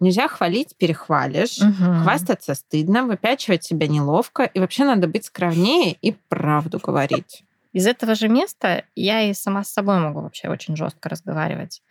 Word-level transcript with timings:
Нельзя 0.00 0.28
хвалить, 0.28 0.76
перехвалишь, 0.78 1.58
угу. 1.58 2.02
хвастаться 2.02 2.54
стыдно, 2.54 3.04
выпячивать 3.04 3.64
себя 3.64 3.86
неловко, 3.86 4.44
и 4.44 4.58
вообще 4.58 4.84
надо 4.84 5.06
быть 5.06 5.26
скромнее 5.26 5.92
и 6.00 6.12
правду 6.28 6.80
говорить. 6.82 7.44
Из 7.72 7.86
этого 7.86 8.14
же 8.14 8.28
места 8.28 8.84
я 8.96 9.22
и 9.22 9.34
сама 9.34 9.62
с 9.62 9.72
собой 9.72 10.00
могу 10.00 10.22
вообще 10.22 10.48
очень 10.48 10.76
жестко 10.76 11.08
разговаривать. 11.08 11.82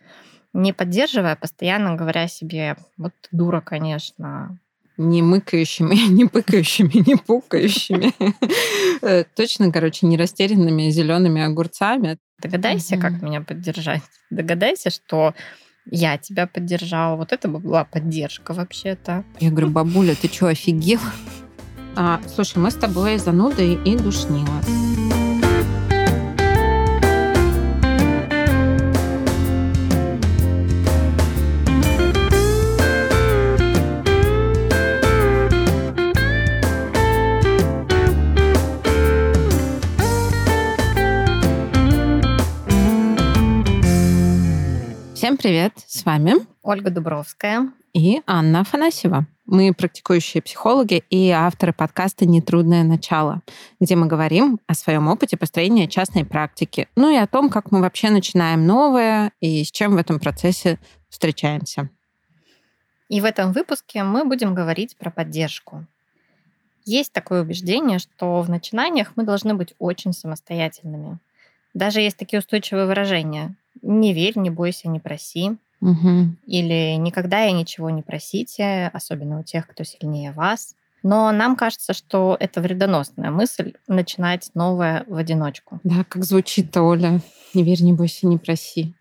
Не 0.52 0.72
поддерживая, 0.72 1.36
постоянно 1.36 1.94
говоря 1.94 2.26
себе, 2.26 2.76
вот 2.96 3.12
дура, 3.30 3.60
конечно, 3.60 4.58
не 5.00 5.22
мыкающими, 5.22 5.94
не 6.10 6.26
пыкающими, 6.26 7.08
не 7.08 7.16
пукающими. 7.16 8.12
Э, 9.02 9.24
точно, 9.34 9.72
короче, 9.72 10.06
не 10.06 10.18
растерянными 10.18 10.90
зелеными 10.90 11.40
огурцами. 11.40 12.18
Догадайся, 12.38 12.98
как 12.98 13.22
меня 13.22 13.40
поддержать. 13.40 14.02
Догадайся, 14.28 14.90
что 14.90 15.34
я 15.86 16.18
тебя 16.18 16.46
поддержала. 16.46 17.16
Вот 17.16 17.32
это 17.32 17.48
была 17.48 17.84
поддержка 17.84 18.54
вообще-то. 18.54 19.24
Я 19.38 19.50
говорю, 19.50 19.70
бабуля, 19.70 20.14
ты 20.14 20.28
что, 20.28 20.48
офигела? 20.48 21.02
А, 21.96 22.20
слушай, 22.32 22.58
мы 22.58 22.70
с 22.70 22.74
тобой 22.74 23.18
занудой 23.18 23.74
и 23.84 23.96
душнила. 23.96 24.62
Привет! 45.40 45.72
С 45.86 46.04
вами 46.04 46.34
Ольга 46.62 46.90
Дубровская 46.90 47.72
и 47.94 48.20
Анна 48.26 48.60
Афанасьева. 48.60 49.26
Мы 49.46 49.72
практикующие 49.72 50.42
психологи 50.42 51.02
и 51.08 51.30
авторы 51.30 51.72
подкаста 51.72 52.26
«Нетрудное 52.26 52.84
начало», 52.84 53.40
где 53.80 53.96
мы 53.96 54.06
говорим 54.06 54.60
о 54.66 54.74
своем 54.74 55.08
опыте 55.08 55.38
построения 55.38 55.88
частной 55.88 56.26
практики, 56.26 56.88
ну 56.94 57.10
и 57.10 57.16
о 57.16 57.26
том, 57.26 57.48
как 57.48 57.72
мы 57.72 57.80
вообще 57.80 58.10
начинаем 58.10 58.66
новое 58.66 59.32
и 59.40 59.64
с 59.64 59.70
чем 59.70 59.94
в 59.94 59.96
этом 59.96 60.20
процессе 60.20 60.78
встречаемся. 61.08 61.88
И 63.08 63.22
в 63.22 63.24
этом 63.24 63.52
выпуске 63.52 64.02
мы 64.02 64.26
будем 64.26 64.54
говорить 64.54 64.94
про 64.98 65.10
поддержку. 65.10 65.86
Есть 66.84 67.14
такое 67.14 67.40
убеждение, 67.40 67.98
что 67.98 68.42
в 68.42 68.50
начинаниях 68.50 69.12
мы 69.16 69.24
должны 69.24 69.54
быть 69.54 69.72
очень 69.78 70.12
самостоятельными. 70.12 71.18
Даже 71.74 72.00
есть 72.00 72.16
такие 72.16 72.40
устойчивые 72.40 72.86
выражения 72.86 73.56
не 73.82 74.12
верь, 74.12 74.38
не 74.38 74.50
бойся, 74.50 74.88
не 74.88 75.00
проси. 75.00 75.56
Угу. 75.80 76.36
Или 76.46 76.96
никогда 76.96 77.40
я 77.40 77.52
ничего 77.52 77.90
не 77.90 78.02
просите, 78.02 78.90
особенно 78.92 79.40
у 79.40 79.42
тех, 79.42 79.66
кто 79.66 79.84
сильнее 79.84 80.32
вас. 80.32 80.74
Но 81.02 81.32
нам 81.32 81.56
кажется, 81.56 81.94
что 81.94 82.36
это 82.38 82.60
вредоносная 82.60 83.30
мысль 83.30 83.72
начинать 83.88 84.50
новое 84.54 85.04
в 85.06 85.16
одиночку. 85.16 85.80
Да, 85.82 86.04
как 86.06 86.24
звучит-то, 86.24 86.82
Оля. 86.82 87.20
Не 87.54 87.62
верь, 87.62 87.82
не 87.82 87.94
бойся, 87.94 88.26
не 88.26 88.36
проси. 88.36 88.92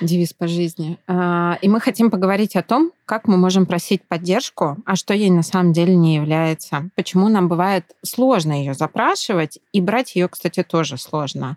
Девиз 0.00 0.32
по 0.32 0.46
жизни. 0.46 0.98
А, 1.06 1.58
и 1.60 1.68
мы 1.68 1.80
хотим 1.80 2.10
поговорить 2.10 2.56
о 2.56 2.62
том, 2.62 2.92
как 3.04 3.26
мы 3.26 3.36
можем 3.36 3.66
просить 3.66 4.02
поддержку, 4.06 4.76
а 4.84 4.96
что 4.96 5.14
ей 5.14 5.30
на 5.30 5.42
самом 5.42 5.72
деле 5.72 5.94
не 5.94 6.14
является. 6.14 6.90
Почему 6.94 7.28
нам 7.28 7.48
бывает 7.48 7.84
сложно 8.02 8.52
ее 8.52 8.74
запрашивать, 8.74 9.58
и 9.72 9.80
брать 9.80 10.16
ее, 10.16 10.28
кстати, 10.28 10.62
тоже 10.62 10.96
сложно. 10.96 11.56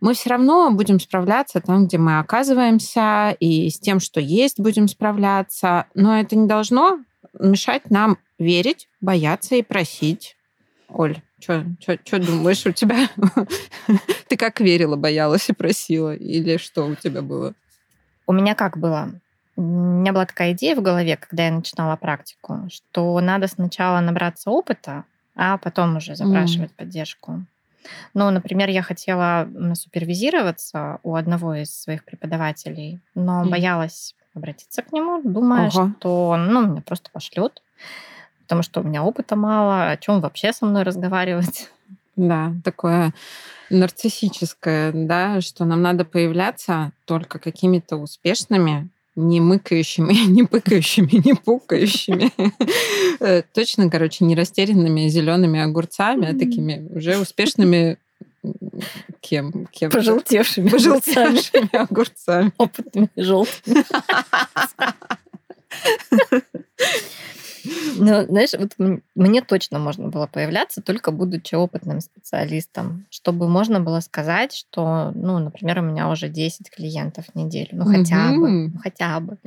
Мы 0.00 0.14
все 0.14 0.30
равно 0.30 0.70
будем 0.70 1.00
справляться 1.00 1.60
там, 1.60 1.86
где 1.86 1.98
мы 1.98 2.18
оказываемся, 2.18 3.36
и 3.40 3.70
с 3.70 3.78
тем, 3.78 4.00
что 4.00 4.20
есть, 4.20 4.60
будем 4.60 4.88
справляться. 4.88 5.86
Но 5.94 6.18
это 6.18 6.36
не 6.36 6.46
должно 6.46 6.98
мешать 7.38 7.90
нам 7.90 8.18
верить, 8.38 8.88
бояться 9.00 9.56
и 9.56 9.62
просить. 9.62 10.36
Оль, 10.88 11.20
что 11.40 11.64
думаешь 12.18 12.66
у 12.66 12.72
тебя? 12.72 13.08
Ты 14.28 14.36
как 14.36 14.60
верила, 14.60 14.96
боялась 14.96 15.48
и 15.48 15.52
просила? 15.52 16.14
Или 16.14 16.56
что 16.56 16.86
у 16.86 16.94
тебя 16.94 17.22
было? 17.22 17.54
У 18.26 18.32
меня 18.32 18.54
как 18.54 18.78
было? 18.78 19.10
У 19.56 19.62
меня 19.62 20.12
была 20.12 20.26
такая 20.26 20.52
идея 20.52 20.76
в 20.76 20.82
голове, 20.82 21.16
когда 21.16 21.46
я 21.46 21.52
начинала 21.52 21.96
практику, 21.96 22.68
что 22.70 23.18
надо 23.20 23.46
сначала 23.48 24.00
набраться 24.00 24.50
опыта, 24.50 25.04
а 25.34 25.56
потом 25.58 25.96
уже 25.96 26.14
запрашивать 26.14 26.70
mm. 26.72 26.76
поддержку. 26.76 27.44
Ну, 28.14 28.30
например, 28.30 28.68
я 28.68 28.82
хотела 28.82 29.48
супервизироваться 29.74 30.98
у 31.02 31.14
одного 31.14 31.54
из 31.54 31.74
своих 31.74 32.04
преподавателей, 32.04 33.00
но 33.14 33.44
mm. 33.44 33.48
боялась 33.48 34.14
обратиться 34.34 34.82
к 34.82 34.92
нему, 34.92 35.22
думая, 35.22 35.68
ага. 35.68 35.94
что 35.98 36.36
ну, 36.36 36.66
меня 36.66 36.82
просто 36.82 37.10
пошлет, 37.10 37.62
потому 38.42 38.62
что 38.62 38.80
у 38.80 38.84
меня 38.84 39.02
опыта 39.02 39.36
мало, 39.36 39.90
о 39.90 39.96
чем 39.96 40.20
вообще 40.20 40.52
со 40.52 40.66
мной 40.66 40.82
разговаривать. 40.82 41.70
Да, 42.16 42.54
такое 42.64 43.12
нарциссическое, 43.68 44.92
да, 44.92 45.40
что 45.40 45.64
нам 45.64 45.82
надо 45.82 46.04
появляться 46.04 46.92
только 47.04 47.38
какими-то 47.38 47.96
успешными, 47.96 48.88
не 49.16 49.40
мыкающими, 49.40 50.14
не 50.28 50.44
пыкающими, 50.44 51.22
не 51.24 51.34
пукающими. 51.34 52.32
Э, 53.18 53.42
точно, 53.54 53.88
короче, 53.88 54.26
не 54.26 54.36
растерянными 54.36 55.08
зелеными 55.08 55.58
огурцами, 55.58 56.28
а 56.28 56.38
такими 56.38 56.86
уже 56.94 57.16
успешными 57.16 57.96
кем? 59.20 59.66
кем 59.72 59.90
Пожелтевшими. 59.90 60.68
Пожелтевшими 60.68 61.74
огурцами. 61.74 62.52
Опытными 62.58 63.08
желтыми. 63.16 63.84
Ну, 67.96 68.24
знаешь, 68.26 68.52
вот 68.58 68.72
мне 69.14 69.42
точно 69.42 69.78
можно 69.78 70.08
было 70.08 70.26
появляться, 70.26 70.82
только 70.82 71.10
будучи 71.10 71.54
опытным 71.54 72.00
специалистом, 72.00 73.06
чтобы 73.10 73.48
можно 73.48 73.80
было 73.80 74.00
сказать, 74.00 74.54
что, 74.54 75.12
ну, 75.14 75.38
например, 75.38 75.78
у 75.78 75.82
меня 75.82 76.08
уже 76.08 76.28
10 76.28 76.70
клиентов 76.70 77.26
в 77.32 77.38
неделю, 77.38 77.68
ну, 77.72 77.84
хотя 77.84 78.32
бы, 78.32 78.48
ну, 78.50 78.78
хотя 78.78 79.20
бы. 79.20 79.38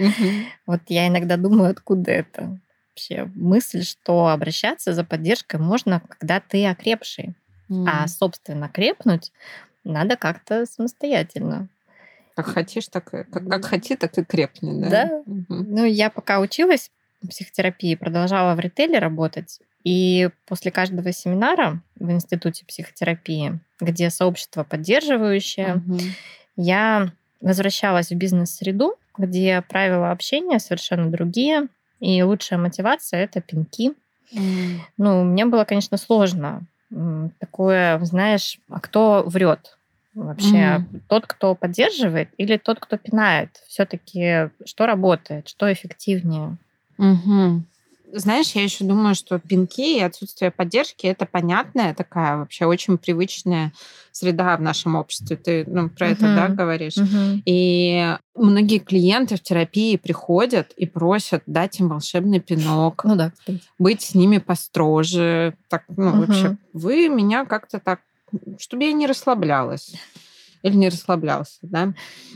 Вот 0.66 0.82
я 0.88 1.08
иногда 1.08 1.38
думаю, 1.38 1.72
откуда 1.72 2.12
это 2.12 2.58
вообще 2.90 3.30
мысль, 3.36 3.84
что 3.84 4.28
обращаться 4.28 4.94
за 4.94 5.04
поддержкой 5.04 5.60
можно, 5.60 6.02
когда 6.08 6.40
ты 6.40 6.66
окрепший. 6.66 7.36
А, 7.88 8.08
собственно, 8.08 8.68
крепнуть 8.68 9.32
надо 9.84 10.16
как-то 10.18 10.66
самостоятельно. 10.66 11.68
Как 12.36 12.48
хотишь, 12.48 12.88
так 12.88 13.12
как, 13.12 13.30
как 13.30 13.66
хоти, 13.66 13.96
так 13.96 14.18
и 14.18 14.24
крепни, 14.24 14.82
да? 14.82 14.90
Да. 14.90 15.24
Угу. 15.26 15.46
Ну, 15.50 15.86
я 15.86 16.10
пока 16.10 16.40
училась 16.40 16.90
психотерапии, 17.28 17.96
продолжала 17.96 18.56
в 18.56 18.60
ритейле 18.60 19.00
работать. 19.00 19.60
И 19.84 20.30
после 20.46 20.72
каждого 20.72 21.12
семинара 21.12 21.82
в 21.96 22.12
Институте 22.12 22.66
психотерапии, 22.66 23.60
где 23.80 24.10
сообщество 24.10 24.64
поддерживающее, 24.64 25.76
угу. 25.76 25.98
я 26.58 27.12
возвращалась 27.42 28.10
в 28.10 28.16
бизнес-среду, 28.16 28.96
где 29.18 29.62
правила 29.68 30.12
общения 30.12 30.60
совершенно 30.60 31.10
другие, 31.10 31.68
и 32.00 32.22
лучшая 32.24 32.60
мотивация 32.60 33.24
это 33.24 33.42
пинки. 33.42 33.94
Mm. 34.34 34.80
Ну, 34.98 35.24
мне 35.24 35.46
было, 35.46 35.66
конечно, 35.66 35.98
сложно. 35.98 36.62
Такое, 37.40 38.00
знаешь, 38.06 38.60
а 38.70 38.80
кто 38.80 39.24
врет? 39.26 39.78
Вообще, 40.14 40.78
mm. 40.78 41.02
тот, 41.08 41.28
кто 41.28 41.56
поддерживает, 41.56 42.30
или 42.38 42.58
тот, 42.58 42.80
кто 42.80 42.98
пинает? 42.98 43.50
Все-таки 43.68 44.50
что 44.66 44.86
работает, 44.86 45.48
что 45.48 45.72
эффективнее? 45.72 46.58
Угу. 47.00 47.64
Знаешь, 48.12 48.52
я 48.54 48.64
еще 48.64 48.86
думаю, 48.86 49.14
что 49.14 49.38
пинки 49.40 49.98
и 49.98 50.02
отсутствие 50.02 50.50
поддержки 50.50 51.06
это 51.06 51.26
понятная 51.26 51.94
такая 51.94 52.38
вообще 52.38 52.66
очень 52.66 52.98
привычная 52.98 53.72
среда 54.12 54.58
в 54.58 54.62
нашем 54.62 54.96
обществе. 54.96 55.38
Ты 55.38 55.64
ну, 55.68 55.90
про 55.90 56.08
uh 56.08 56.12
это 56.12 56.22
да, 56.22 56.48
говоришь. 56.48 56.98
uh 56.98 57.42
И 57.46 58.18
многие 58.36 58.80
клиенты 58.80 59.36
в 59.36 59.42
терапии 59.42 59.96
приходят 59.98 60.74
и 60.76 60.88
просят 60.88 61.44
дать 61.46 61.80
им 61.80 61.90
волшебный 61.90 62.40
пинок, 62.40 63.04
ну 63.04 63.16
да, 63.16 63.32
быть 63.78 64.02
с 64.02 64.16
ними 64.16 64.40
построже. 64.40 65.56
Так, 65.70 65.84
ну, 65.88 66.10
uh 66.10 66.26
вообще, 66.26 66.58
вы 66.74 67.10
меня 67.10 67.46
как-то 67.46 67.80
так, 67.80 68.00
чтобы 68.58 68.86
я 68.86 68.92
не 68.94 69.06
расслаблялась 69.06 69.94
или 70.62 70.76
не 70.76 70.90
расслаблялся, 70.90 71.60
да. 71.62 71.94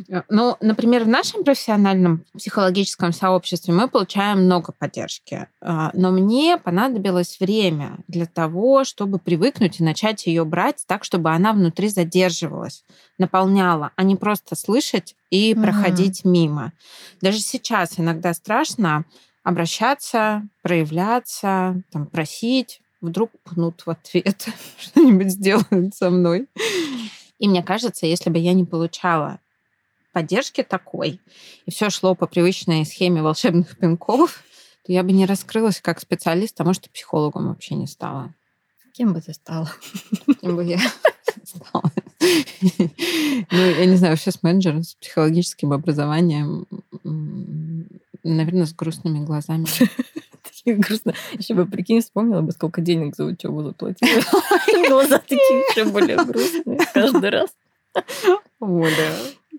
Э, 0.10 0.22
ну, 0.30 0.58
например, 0.62 1.04
в 1.04 1.08
нашем 1.08 1.44
профессиональном 1.44 2.25
психологическом 2.34 3.14
сообществе 3.14 3.74
мы 3.74 3.88
получаем 3.88 4.46
много 4.46 4.72
поддержки, 4.72 5.48
а, 5.62 5.92
но 5.94 6.12
мне 6.12 6.58
понадобилось 6.58 7.40
время 7.40 8.00
для 8.08 8.25
того, 8.25 8.84
чтобы 8.84 9.20
привыкнуть 9.20 9.80
и 9.80 9.84
начать 9.84 10.25
ее 10.25 10.46
брать 10.46 10.84
так, 10.88 11.04
чтобы 11.04 11.31
она 11.31 11.54
внутри 11.54 11.90
задерживалась, 11.90 12.86
наполняла, 13.18 13.92
а 13.96 14.04
не 14.04 14.16
просто 14.16 14.56
слышать 14.56 15.16
и 15.30 15.54
mm-hmm. 15.54 15.62
проходить 15.62 16.25
мимо. 16.25 16.74
Даже 17.22 17.40
сейчас 17.40 18.00
иногда 18.00 18.34
страшно 18.34 19.06
обращаться, 19.44 20.48
проявляться, 20.62 21.81
там, 21.92 22.06
просить, 22.08 22.81
вдруг 23.02 23.31
пнут 23.44 23.86
в 23.86 23.90
ответ, 23.90 24.48
что-нибудь 24.80 25.31
сделают 25.31 25.94
со 25.94 26.10
мной. 26.10 26.48
И 27.39 27.47
мне 27.47 27.63
кажется, 27.63 28.06
если 28.06 28.30
бы 28.30 28.39
я 28.39 28.53
не 28.53 28.65
получала 28.65 29.39
поддержки 30.12 30.63
такой, 30.63 31.19
и 31.65 31.71
все 31.71 31.89
шло 31.89 32.15
по 32.15 32.27
привычной 32.27 32.85
схеме 32.85 33.21
волшебных 33.21 33.77
пинков, 33.80 34.44
то 34.85 34.91
я 34.91 35.03
бы 35.03 35.12
не 35.12 35.25
раскрылась 35.25 35.81
как 35.81 36.00
специалист, 36.00 36.59
а 36.59 36.63
может, 36.63 36.88
и 36.88 36.89
психологом 36.89 37.47
вообще 37.47 37.75
не 37.75 37.88
стала. 37.88 38.33
Кем 38.94 39.13
бы 39.13 39.21
ты 39.21 39.33
стала? 39.33 39.71
Кем 40.41 40.56
бы 40.56 40.63
я 40.63 40.80
стала? 41.44 41.91
Ну, 42.19 43.57
я 43.57 43.86
не 43.86 43.95
знаю, 43.95 44.13
вообще 44.13 44.31
с 44.31 44.44
менеджером, 44.44 44.83
с 44.83 44.94
психологическим 44.95 45.74
образованием, 45.74 46.68
наверное, 48.24 48.65
с 48.65 48.74
грустными 48.74 49.25
глазами. 49.25 49.65
грустно. 50.65 51.13
Еще 51.33 51.54
бы, 51.54 51.65
прикинь, 51.65 52.01
вспомнила 52.01 52.42
бы, 52.42 52.51
сколько 52.51 52.81
денег 52.81 53.15
за 53.15 53.25
учебу 53.25 53.63
заплатила. 53.63 54.21
Глаза 54.88 55.19
такие 55.19 55.39
еще 55.75 55.86
более 55.86 56.18
грустные 56.18 56.80
каждый 56.94 57.30
раз. 57.30 57.50
Оля, 58.60 59.12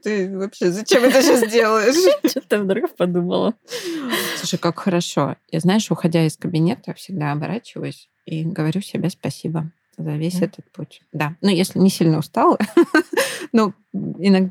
ты 0.02 0.36
вообще 0.36 0.70
зачем 0.70 1.04
это 1.04 1.22
сейчас 1.22 1.50
делаешь? 1.52 1.94
Что-то 2.28 2.62
вдруг 2.62 2.94
подумала. 2.96 3.54
Слушай, 4.36 4.58
как 4.58 4.78
хорошо. 4.78 5.36
Я, 5.50 5.60
знаешь, 5.60 5.90
уходя 5.90 6.26
из 6.26 6.36
кабинета, 6.36 6.94
всегда 6.94 7.32
оборачиваюсь 7.32 8.08
и 8.26 8.44
говорю 8.44 8.80
себе 8.80 9.10
спасибо 9.10 9.70
за 9.96 10.12
весь 10.16 10.40
mm. 10.40 10.44
этот 10.44 10.70
путь. 10.72 11.02
Да. 11.12 11.36
Ну, 11.40 11.50
если 11.50 11.78
не 11.78 11.90
сильно 11.90 12.18
устала, 12.18 12.58
ну, 13.52 13.72
иногда 13.92 14.50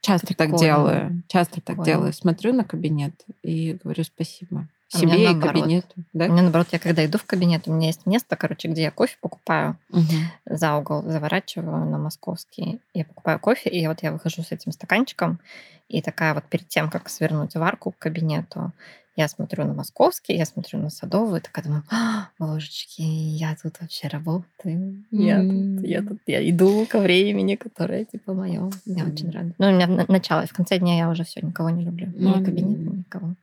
часто 0.00 0.28
Прикольно. 0.28 0.52
так 0.52 0.60
делаю. 0.60 1.22
Часто 1.28 1.56
так 1.56 1.64
Прикольно. 1.64 1.84
делаю. 1.84 2.12
Смотрю 2.12 2.52
на 2.52 2.64
кабинет 2.64 3.24
и 3.42 3.78
говорю 3.82 4.04
спасибо. 4.04 4.68
А 4.92 4.98
себе 4.98 5.32
и 5.32 5.40
кабинету. 5.40 5.94
Да? 6.12 6.26
У 6.26 6.32
меня 6.32 6.42
наоборот, 6.42 6.68
я 6.70 6.78
когда 6.78 7.04
иду 7.04 7.18
в 7.18 7.24
кабинет, 7.24 7.66
у 7.66 7.72
меня 7.72 7.88
есть 7.88 8.06
место, 8.06 8.36
короче, 8.36 8.68
где 8.68 8.82
я 8.82 8.90
кофе 8.90 9.16
покупаю 9.20 9.76
угу. 9.90 10.04
за 10.44 10.76
угол, 10.76 11.02
заворачиваю 11.02 11.86
на 11.86 11.98
московский. 11.98 12.80
Я 12.94 13.04
покупаю 13.04 13.40
кофе, 13.40 13.68
и 13.70 13.86
вот 13.88 14.02
я 14.02 14.12
выхожу 14.12 14.42
с 14.42 14.52
этим 14.52 14.72
стаканчиком, 14.72 15.40
и 15.88 16.02
такая 16.02 16.34
вот 16.34 16.44
перед 16.44 16.68
тем, 16.68 16.88
как 16.88 17.08
свернуть 17.08 17.54
в 17.54 17.62
арку 17.62 17.92
к 17.92 17.98
кабинету, 17.98 18.72
я 19.16 19.28
смотрю 19.28 19.64
на 19.64 19.72
московский, 19.72 20.36
я 20.36 20.44
смотрю 20.44 20.78
на 20.78 20.90
садовую, 20.90 21.40
такая 21.40 21.64
думаю, 21.64 21.82
а, 21.90 22.28
божечки, 22.38 23.00
я 23.00 23.56
тут 23.60 23.80
вообще 23.80 24.08
работаю, 24.08 25.04
я, 25.10 25.40
тут, 25.40 25.86
я 25.86 26.02
тут, 26.02 26.18
я 26.26 26.50
иду 26.50 26.86
ко 26.86 27.00
времени, 27.00 27.54
которое 27.54 28.04
типа 28.04 28.34
мое. 28.34 28.70
Я 28.84 29.04
очень 29.04 29.30
рада. 29.30 29.52
Ну, 29.56 29.68
у 29.68 29.72
меня 29.72 29.86
начало, 29.86 30.46
в 30.46 30.52
конце 30.52 30.78
дня 30.78 30.98
я 30.98 31.08
уже 31.08 31.24
все, 31.24 31.40
никого 31.40 31.70
не 31.70 31.84
люблю. 31.84 32.08
Ни 32.14 32.44
кабинет, 32.44 32.78
никого. 32.78 33.34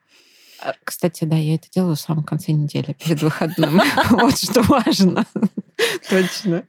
А, 0.64 0.76
кстати, 0.84 1.26
да, 1.26 1.36
я 1.36 1.56
это 1.56 1.70
делаю 1.70 1.96
в 1.96 2.00
самом 2.00 2.24
конце 2.24 2.54
недели, 2.54 2.94
перед 2.94 3.22
выходным. 3.22 3.82
Вот 4.10 4.38
что 4.38 4.62
важно. 4.62 5.26
Точно. 6.10 6.64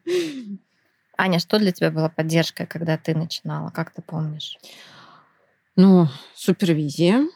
Аня, 1.17 1.39
что 1.39 1.59
для 1.61 1.71
тебя 1.71 1.93
была 1.93 2.09
поддержкой, 2.09 2.67
когда 2.67 2.97
ты 2.97 3.15
начинала? 3.15 3.71
Как 3.71 3.91
ты 3.91 4.03
помнишь? 4.03 4.59
Ну, 5.77 6.09
супервизия, 6.35 7.27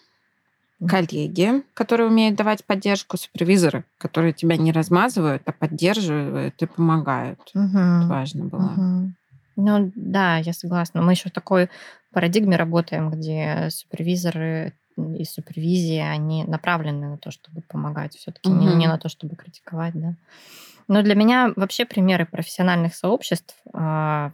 коллеги, 0.86 1.62
которые 1.74 2.08
умеют 2.08 2.34
давать 2.34 2.64
поддержку, 2.64 3.16
супервизоры, 3.16 3.84
которые 3.98 4.32
тебя 4.32 4.56
не 4.56 4.72
размазывают, 4.72 5.42
а 5.44 5.52
поддерживают 5.52 6.60
и 6.60 6.66
помогают. 6.66 7.40
Угу. 7.54 7.78
Это 7.78 8.06
важно 8.08 8.44
было. 8.46 8.72
Угу. 8.76 9.12
Ну 9.56 9.92
да, 9.94 10.38
я 10.38 10.52
согласна. 10.52 11.02
Мы 11.02 11.12
еще 11.12 11.28
в 11.28 11.32
такой 11.32 11.68
парадигме 12.12 12.56
работаем, 12.56 13.10
где 13.10 13.68
супервизоры 13.70 14.72
и 15.14 15.24
супервизия, 15.24 16.10
они 16.10 16.44
направлены 16.44 17.08
на 17.08 17.18
то, 17.18 17.30
чтобы 17.30 17.62
помогать, 17.62 18.16
все-таки 18.16 18.50
угу. 18.50 18.58
не, 18.58 18.74
не 18.74 18.86
на 18.86 18.98
то, 18.98 19.08
чтобы 19.08 19.36
критиковать, 19.36 19.94
да. 19.94 20.14
Но 20.88 21.02
для 21.02 21.14
меня 21.14 21.52
вообще 21.54 21.84
примеры 21.84 22.24
профессиональных 22.24 22.94
сообществ 22.94 23.54
э, 23.74 24.30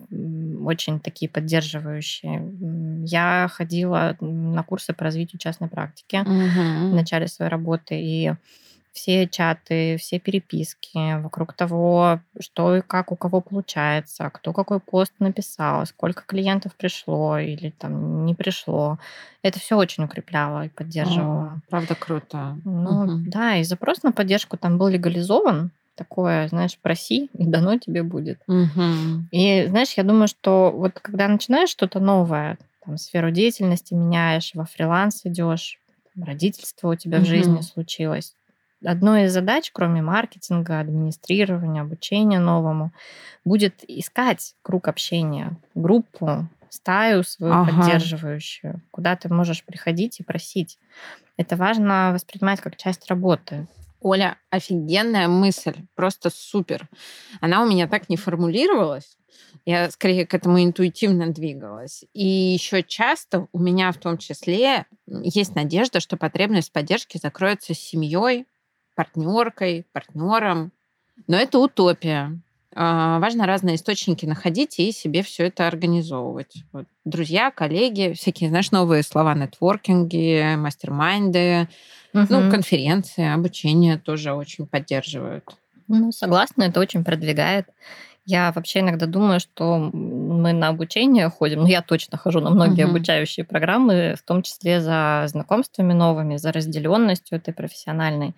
очень 0.65 1.01
такие 1.01 1.29
поддерживающие. 1.29 2.49
Я 3.05 3.49
ходила 3.51 4.17
на 4.21 4.63
курсы 4.63 4.93
по 4.93 5.03
развитию 5.03 5.41
частной 5.41 5.69
практики 5.69 6.17
угу. 6.17 6.91
в 6.91 6.95
начале 6.95 7.27
своей 7.27 7.51
работы, 7.51 8.01
и 8.01 8.35
все 8.95 9.27
чаты, 9.27 9.97
все 9.99 10.21
переписки 10.21 11.21
вокруг 11.21 11.53
того, 11.53 12.21
что 12.39 12.77
и 12.77 12.81
как 12.81 13.11
у 13.11 13.17
кого 13.17 13.41
получается, 13.41 14.31
кто 14.33 14.53
какой 14.53 14.79
пост 14.79 15.13
написал, 15.19 15.85
сколько 15.85 16.23
клиентов 16.25 16.75
пришло 16.77 17.37
или 17.39 17.71
там 17.71 18.25
не 18.25 18.35
пришло. 18.35 18.99
Это 19.43 19.59
все 19.59 19.77
очень 19.77 20.05
укрепляло 20.05 20.67
и 20.67 20.69
поддерживало. 20.69 21.45
О, 21.45 21.61
правда 21.69 21.97
круто. 21.97 22.57
Ну 22.65 23.03
угу. 23.03 23.13
да, 23.27 23.57
и 23.57 23.65
запрос 23.65 24.05
на 24.05 24.13
поддержку 24.13 24.57
там 24.57 24.79
был 24.79 24.87
легализован. 24.87 25.71
Такое, 25.97 26.49
знаешь, 26.49 26.77
проси, 26.79 27.31
и 27.35 27.47
дано 27.47 27.79
тебе 27.79 28.03
будет. 28.03 28.41
Угу. 28.49 29.27
И 29.31 29.67
знаешь, 29.69 29.93
я 29.97 30.03
думаю, 30.03 30.29
что 30.29 30.73
вот 30.75 30.99
когда 31.01 31.29
начинаешь 31.29 31.69
что-то 31.69 32.01
новое, 32.01 32.59
там, 32.85 32.97
сферу 32.97 33.31
деятельности 33.31 33.95
меняешь, 33.95 34.53
во 34.55 34.65
фриланс 34.65 35.23
идешь, 35.25 35.79
родительство 36.21 36.93
у 36.93 36.95
тебя 36.95 37.19
угу. 37.19 37.27
в 37.27 37.29
жизни 37.29 37.61
случилось, 37.61 38.35
одной 38.85 39.25
из 39.25 39.33
задач, 39.33 39.71
кроме 39.73 40.03
маркетинга, 40.03 40.81
администрирования, 40.81 41.83
обучения 41.83 42.39
новому, 42.39 42.93
будет 43.45 43.85
искать 43.89 44.55
круг 44.63 44.89
общения, 44.89 45.57
группу, 45.75 46.49
стаю 46.69 47.23
свою 47.23 47.55
ага. 47.55 47.73
поддерживающую, 47.73 48.83
куда 48.91 49.17
ты 49.17 49.33
можешь 49.33 49.65
приходить 49.65 50.21
и 50.21 50.25
просить. 50.25 50.79
Это 51.37 51.57
важно 51.57 52.11
воспринимать 52.13 52.61
как 52.61 52.77
часть 52.77 53.09
работы. 53.09 53.67
Оля, 54.01 54.37
офигенная 54.51 55.29
мысль, 55.29 55.75
просто 55.95 56.31
супер. 56.31 56.89
Она 57.41 57.63
у 57.63 57.69
меня 57.69 57.89
так 57.89 58.09
не 58.09 58.17
формулировалась. 58.17 59.17
Я 59.65 59.91
скорее 59.91 60.27
к 60.27 60.35
этому 60.35 60.63
интуитивно 60.63 61.33
двигалась. 61.33 62.05
И 62.13 62.27
еще 62.27 62.83
часто 62.83 63.47
у 63.53 63.59
меня 63.59 63.91
в 63.93 63.97
том 63.97 64.19
числе 64.19 64.85
есть 65.07 65.55
надежда, 65.55 66.01
что 66.01 66.17
потребность 66.17 66.73
поддержки 66.73 67.19
закроется 67.19 67.73
с 67.73 67.79
семьей, 67.79 68.47
партнеркой, 68.95 69.87
партнером. 69.93 70.73
Но 71.27 71.37
это 71.37 71.59
утопия. 71.59 72.39
А, 72.77 73.19
важно 73.21 73.47
разные 73.47 73.77
источники 73.77 74.27
находить 74.27 74.81
и 74.81 74.91
себе 74.91 75.23
все 75.23 75.47
это 75.47 75.69
организовывать. 75.69 76.65
Вот. 76.73 76.87
Друзья, 77.05 77.51
коллеги, 77.51 78.15
всякие, 78.15 78.49
знаешь, 78.49 78.73
новые 78.73 79.03
слова, 79.03 79.35
нетворкинги, 79.35 80.57
мастер-майнды, 80.57 81.69
угу. 82.13 82.27
ну, 82.29 82.51
конференции, 82.51 83.33
обучение 83.33 83.97
тоже 83.97 84.33
очень 84.33 84.67
поддерживают. 84.67 85.45
Ну, 85.87 86.11
согласна, 86.11 86.65
это 86.65 86.81
очень 86.81 87.05
продвигает. 87.05 87.69
Я 88.27 88.53
вообще 88.53 88.81
иногда 88.81 89.05
думаю, 89.07 89.39
что 89.39 89.77
мы 89.79 90.55
на 90.55 90.69
обучение 90.69 91.29
ходим, 91.29 91.61
ну 91.61 91.67
я 91.67 91.83
точно 91.83 92.17
хожу 92.17 92.41
на 92.41 92.49
многие 92.49 92.87
uh-huh. 92.87 92.91
обучающие 92.91 93.45
программы, 93.45 94.15
в 94.19 94.23
том 94.23 94.43
числе 94.43 94.81
за 94.81 95.25
знакомствами 95.27 95.93
новыми, 95.93 96.39
за 96.39 96.51
разделенностью 96.51 97.37
этой 97.37 97.53
профессиональной. 97.53 98.35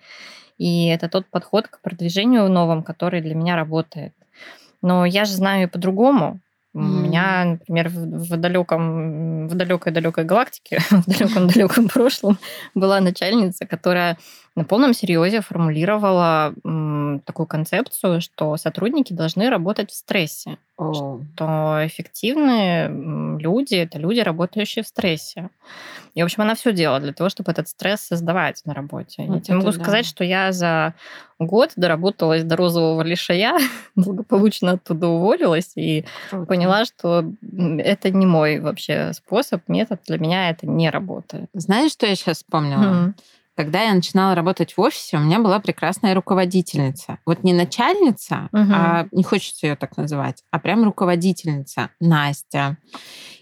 И 0.57 0.87
это 0.87 1.09
тот 1.09 1.27
подход 1.27 1.67
к 1.67 1.81
продвижению 1.81 2.49
новым, 2.49 2.83
который 2.83 3.21
для 3.21 3.35
меня 3.35 3.55
работает. 3.55 4.13
Но 4.81 5.05
я 5.05 5.25
же 5.25 5.33
знаю 5.33 5.63
и 5.67 5.71
по-другому. 5.71 6.39
У 6.73 6.79
меня, 6.79 7.43
например, 7.45 7.89
в, 7.89 8.29
в 8.29 8.37
далеком, 8.37 9.47
в 9.47 9.55
далекой 9.55 9.91
далекой 9.91 10.25
галактике, 10.25 10.79
в 10.91 11.05
далеком 11.07 11.47
далеком 11.47 11.87
прошлом 11.87 12.37
была 12.75 12.99
начальница, 12.99 13.65
которая 13.65 14.17
на 14.55 14.63
полном 14.63 14.93
серьезе 14.93 15.41
формулировала 15.41 16.53
м, 16.63 17.21
такую 17.25 17.47
концепцию, 17.47 18.21
что 18.21 18.57
сотрудники 18.57 19.13
должны 19.13 19.49
работать 19.49 19.91
в 19.91 19.95
стрессе. 19.95 20.57
Oh. 20.79 20.93
Что 21.33 21.79
эффективные 21.87 22.87
люди 23.39 23.73
это 23.73 23.97
люди, 23.97 24.19
работающие 24.19 24.83
в 24.83 24.87
стрессе. 24.87 25.49
И, 26.13 26.21
в 26.21 26.25
общем, 26.25 26.43
она 26.43 26.53
все 26.53 26.71
делала 26.71 26.99
для 26.99 27.13
того, 27.13 27.29
чтобы 27.29 27.51
этот 27.51 27.67
стресс 27.67 28.01
создавать 28.01 28.61
на 28.65 28.75
работе. 28.75 29.23
Вот 29.23 29.35
я 29.35 29.41
тебе 29.41 29.55
могу 29.55 29.71
да. 29.71 29.79
сказать, 29.79 30.05
что 30.05 30.23
я 30.23 30.51
за 30.51 30.93
год 31.39 31.71
доработалась 31.75 32.43
до 32.43 32.55
розового 32.55 33.01
лишая, 33.01 33.57
благополучно 33.95 34.73
оттуда 34.73 35.07
уволилась 35.07 35.71
и 35.75 36.05
Круто. 36.29 36.45
поняла, 36.45 36.85
что 36.85 37.25
это 37.79 38.11
не 38.11 38.27
мой 38.27 38.59
вообще 38.59 39.13
способ, 39.13 39.67
метод. 39.67 40.01
Для 40.05 40.19
меня 40.19 40.51
это 40.51 40.67
не 40.67 40.91
работает. 40.91 41.49
Знаешь, 41.53 41.91
что 41.91 42.05
я 42.05 42.15
сейчас 42.15 42.37
вспомнила? 42.37 42.83
Mm-hmm. 42.83 43.13
Когда 43.57 43.81
я 43.81 43.93
начинала 43.95 44.35
работать 44.35 44.77
в 44.77 44.81
офисе, 44.81 45.17
у 45.17 45.19
меня 45.19 45.39
была 45.39 45.59
прекрасная 45.59 46.13
руководительница. 46.13 47.17
Вот 47.25 47.43
не 47.43 47.53
начальница, 47.53 48.49
угу. 48.53 48.71
а 48.71 49.07
не 49.11 49.23
хочется 49.23 49.65
ее 49.65 49.75
так 49.75 49.97
называть, 49.97 50.43
а 50.51 50.59
прям 50.59 50.83
руководительница 50.83 51.89
Настя. 51.99 52.77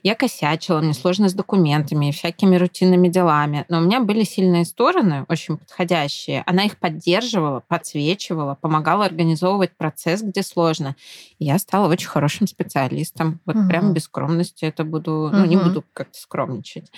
Я 0.04 0.16
косячила, 0.16 0.80
мне 0.80 0.94
сложно 0.94 1.28
с 1.28 1.34
документами 1.34 2.08
и 2.08 2.12
всякими 2.14 2.56
рутинными 2.56 3.10
делами. 3.10 3.66
Но 3.68 3.80
у 3.80 3.82
меня 3.82 4.00
были 4.00 4.24
сильные 4.24 4.64
стороны, 4.64 5.26
очень 5.28 5.58
подходящие. 5.58 6.44
Она 6.46 6.64
их 6.64 6.78
поддерживала, 6.78 7.62
подсвечивала, 7.68 8.56
помогала 8.56 9.04
организовывать 9.04 9.76
процесс, 9.76 10.22
где 10.22 10.44
сложно. 10.44 10.96
И 11.40 11.46
я 11.46 11.60
стала 11.60 11.90
очень 11.90 12.08
хорошим 12.08 12.48
специалистом. 12.48 13.42
Вот 13.46 13.58
угу. 13.58 13.68
прям 13.68 13.92
без 13.92 14.04
скромности 14.04 14.64
это 14.64 14.86
буду, 14.86 15.26
угу. 15.26 15.36
ну, 15.36 15.46
не 15.46 15.58
буду 15.58 15.84
как-то 15.92 16.18
скромничать. 16.18 16.90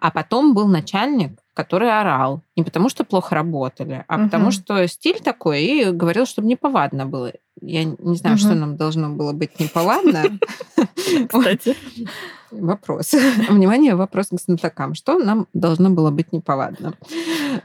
А 0.00 0.10
потом 0.10 0.54
был 0.54 0.66
начальник, 0.66 1.43
который 1.54 1.90
орал. 1.90 2.42
Не 2.56 2.64
потому, 2.64 2.88
что 2.88 3.04
плохо 3.04 3.34
работали, 3.34 4.04
а 4.08 4.16
угу. 4.16 4.24
потому, 4.24 4.50
что 4.50 4.86
стиль 4.88 5.20
такой, 5.20 5.62
и 5.62 5.90
говорил, 5.90 6.26
чтобы 6.26 6.48
неповадно 6.48 7.06
было. 7.06 7.32
Я 7.60 7.84
не 7.84 8.16
знаю, 8.16 8.36
угу. 8.36 8.40
что 8.40 8.54
нам 8.54 8.76
должно 8.76 9.10
было 9.10 9.32
быть 9.32 9.58
неповадно. 9.60 10.38
Кстати. 11.28 11.76
Вопрос. 12.50 13.12
Внимание, 13.48 13.94
вопрос 13.94 14.28
к 14.28 14.40
знатокам. 14.40 14.94
Что 14.94 15.18
нам 15.18 15.46
должно 15.52 15.90
было 15.90 16.10
быть 16.10 16.32
неповадно? 16.32 16.94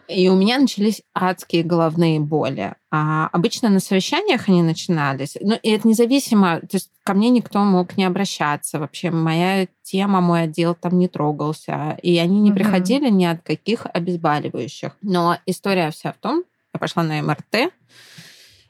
И 0.07 0.29
у 0.29 0.35
меня 0.35 0.57
начались 0.59 1.01
адские 1.13 1.63
головные 1.63 2.19
боли. 2.19 2.73
А 2.91 3.27
обычно 3.31 3.69
на 3.69 3.79
совещаниях 3.79 4.47
они 4.47 4.63
начинались. 4.63 5.37
Ну, 5.41 5.55
и 5.61 5.69
это 5.69 5.87
независимо. 5.87 6.59
То 6.61 6.73
есть 6.73 6.91
ко 7.03 7.13
мне 7.13 7.29
никто 7.29 7.59
мог 7.59 7.97
не 7.97 8.05
обращаться. 8.05 8.79
Вообще 8.79 9.11
моя 9.11 9.67
тема, 9.83 10.21
мой 10.21 10.43
отдел 10.43 10.75
там 10.75 10.97
не 10.97 11.07
трогался. 11.07 11.97
И 12.01 12.17
они 12.17 12.39
не 12.39 12.51
приходили 12.51 13.09
ни 13.09 13.25
от 13.25 13.41
каких 13.41 13.85
обезболивающих. 13.91 14.95
Но 15.01 15.37
история 15.45 15.91
вся 15.91 16.13
в 16.13 16.17
том, 16.17 16.43
я 16.73 16.79
пошла 16.79 17.03
на 17.03 17.21
МРТ, 17.21 17.71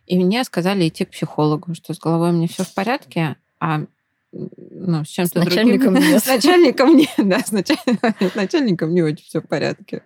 и 0.09 0.17
мне 0.17 0.43
сказали 0.43 0.87
идти 0.87 1.05
к 1.05 1.11
психологу, 1.11 1.75
что 1.75 1.93
с 1.93 1.99
головой 1.99 2.31
меня 2.31 2.47
все 2.47 2.63
в 2.63 2.73
порядке, 2.73 3.37
а 3.59 3.85
ну, 4.31 5.05
с 5.05 5.07
чем-то 5.07 5.41
другим. 5.41 5.67
Начальником 5.67 5.93
нет. 5.99 6.23
С 6.23 6.27
начальником 6.27 6.97
нет, 6.97 7.09
да, 7.17 7.39
с, 8.31 8.35
начальником 8.35 8.93
не 8.93 9.03
очень 9.03 9.23
все 9.23 9.39
в 9.39 9.47
порядке. 9.47 10.01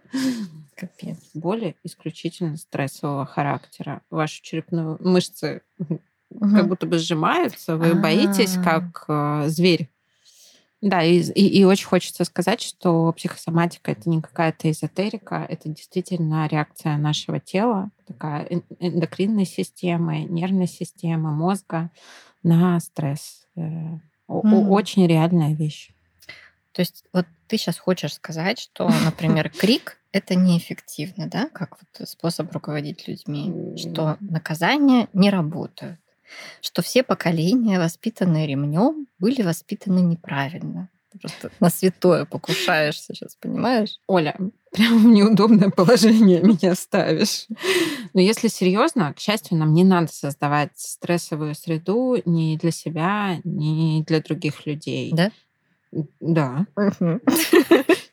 Капец. 0.76 1.18
Боли 1.34 1.78
исключительно 1.86 2.58
стрессового 2.58 3.26
характера. 3.26 4.02
Ваши 4.10 4.42
черепные 4.42 4.98
мышцы 5.00 5.62
угу. 5.80 6.02
как 6.30 6.68
будто 6.68 6.86
бы 6.86 6.98
сжимаются, 6.98 7.78
вы 7.78 7.92
А-а-а. 7.92 8.02
боитесь, 8.02 8.56
как 8.62 9.06
э, 9.08 9.46
зверь. 9.48 9.90
Да, 10.84 11.02
и, 11.02 11.22
и, 11.22 11.60
и 11.60 11.64
очень 11.64 11.88
хочется 11.88 12.26
сказать, 12.26 12.62
что 12.62 13.14
психосоматика 13.14 13.92
это 13.92 14.10
не 14.10 14.22
какая-то 14.22 14.70
эзотерика, 14.70 15.46
это 15.48 15.70
действительно 15.70 16.46
реакция 16.46 16.98
нашего 16.98 17.40
тела, 17.40 17.90
такая 18.06 18.46
эндокринной 18.80 19.46
системы, 19.46 20.24
нервной 20.24 20.68
системы, 20.68 21.32
мозга 21.32 21.90
на 22.44 22.82
стресс. 22.82 23.48
Mm. 23.56 24.00
Очень 24.28 25.08
реальная 25.08 25.56
вещь. 25.56 25.94
То 26.74 26.82
есть 26.82 27.06
вот 27.14 27.28
ты 27.48 27.58
сейчас 27.58 27.78
хочешь 27.78 28.16
сказать, 28.16 28.60
что, 28.60 28.90
например, 29.06 29.50
крик 29.58 30.00
это 30.12 30.36
неэффективно, 30.36 31.28
да, 31.28 31.48
как 31.48 31.78
вот 31.80 32.10
способ 32.10 32.52
руководить 32.52 33.08
людьми, 33.08 33.78
что 33.78 34.18
наказания 34.20 35.08
не 35.14 35.30
работают, 35.30 35.98
что 36.62 36.82
все 36.82 37.04
поколения, 37.04 37.80
воспитанные 37.80 38.48
ремнем, 38.48 39.08
были 39.20 39.42
воспитаны 39.42 40.00
неправильно. 40.00 40.90
Ты 41.12 41.20
просто 41.20 41.52
на 41.60 41.70
святое 41.70 42.26
покушаешься 42.26 43.14
сейчас, 43.14 43.36
понимаешь? 43.36 44.00
Оля, 44.08 44.36
прям 44.72 44.98
в 45.00 45.06
неудобное 45.06 45.70
положение 45.70 46.42
меня 46.44 46.74
ставишь. 46.76 47.46
Но 48.14 48.22
если 48.22 48.48
серьезно, 48.48 49.14
к 49.14 49.20
счастью, 49.20 49.58
нам 49.58 49.74
не 49.74 49.84
надо 49.84 50.12
создавать 50.12 50.72
стрессовую 50.76 51.54
среду 51.54 52.18
ни 52.26 52.58
для 52.58 52.72
себя, 52.72 53.40
ни 53.44 54.04
для 54.04 54.22
других 54.22 54.66
людей. 54.66 55.12
Да? 55.14 55.32
Да. 56.20 56.66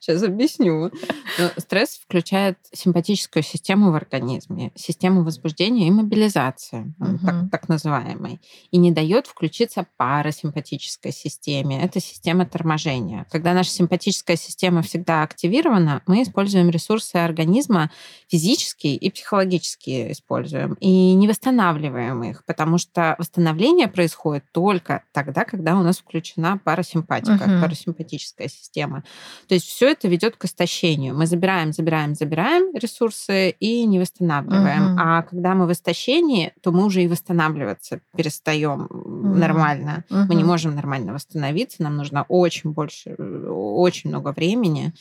Сейчас 0.00 0.22
объясню. 0.22 0.90
Но 1.38 1.50
стресс 1.58 2.00
включает 2.02 2.58
симпатическую 2.72 3.42
систему 3.42 3.92
в 3.92 3.94
организме, 3.94 4.72
систему 4.75 5.25
возбуждения 5.25 5.88
и 5.88 5.90
мобилизации, 5.90 6.94
угу. 6.99 7.18
так, 7.25 7.50
так 7.50 7.68
называемой, 7.68 8.40
и 8.70 8.78
не 8.78 8.90
дает 8.90 9.26
включиться 9.26 9.87
парасимпатической 9.96 11.12
системе. 11.12 11.82
Это 11.82 12.00
система 12.00 12.46
торможения. 12.46 13.26
Когда 13.30 13.54
наша 13.54 13.70
симпатическая 13.70 14.37
система 14.37 14.82
всегда 14.82 15.22
активирована, 15.22 16.02
мы 16.06 16.22
используем 16.22 16.70
ресурсы 16.70 17.16
организма 17.16 17.90
физические 18.28 18.96
и 18.96 19.10
психологические 19.10 20.12
используем, 20.12 20.75
и 20.75 21.14
не 21.14 21.28
восстанавливаем 21.28 22.22
их, 22.25 22.44
потому 22.44 22.78
что 22.78 23.14
восстановление 23.18 23.88
происходит 23.88 24.44
только 24.52 25.04
тогда, 25.12 25.44
когда 25.44 25.78
у 25.78 25.82
нас 25.82 25.99
включена 25.99 26.58
парасимпатика, 26.58 27.44
угу. 27.44 27.60
Парасимпатическая 27.70 28.48
система. 28.48 29.04
То 29.48 29.54
есть 29.54 29.66
все 29.66 29.90
это 29.90 30.08
ведет 30.08 30.36
к 30.36 30.44
истощению. 30.44 31.16
Мы 31.16 31.26
забираем, 31.26 31.72
забираем, 31.72 32.14
забираем 32.14 32.74
ресурсы 32.74 33.50
и 33.50 33.84
не 33.86 34.00
восстанавливаем. 34.00 34.92
Угу. 34.92 35.00
А 35.00 35.22
когда 35.22 35.54
мы 35.54 35.66
в 35.66 35.72
истощении, 35.72 36.52
то 36.62 36.72
мы 36.72 36.84
уже 36.84 37.02
и 37.02 37.08
восстанавливаться 37.08 38.00
перестаем 38.16 38.86
угу. 38.90 39.34
нормально. 39.36 40.04
Угу. 40.10 40.18
Мы 40.28 40.34
не 40.34 40.44
можем 40.44 40.74
нормально 40.74 41.12
восстановиться, 41.12 41.82
нам 41.82 41.96
нужно 41.96 42.24
очень 42.28 42.72
больше, 42.72 43.14
очень 43.14 44.10
много 44.10 44.32
времени. 44.32 44.92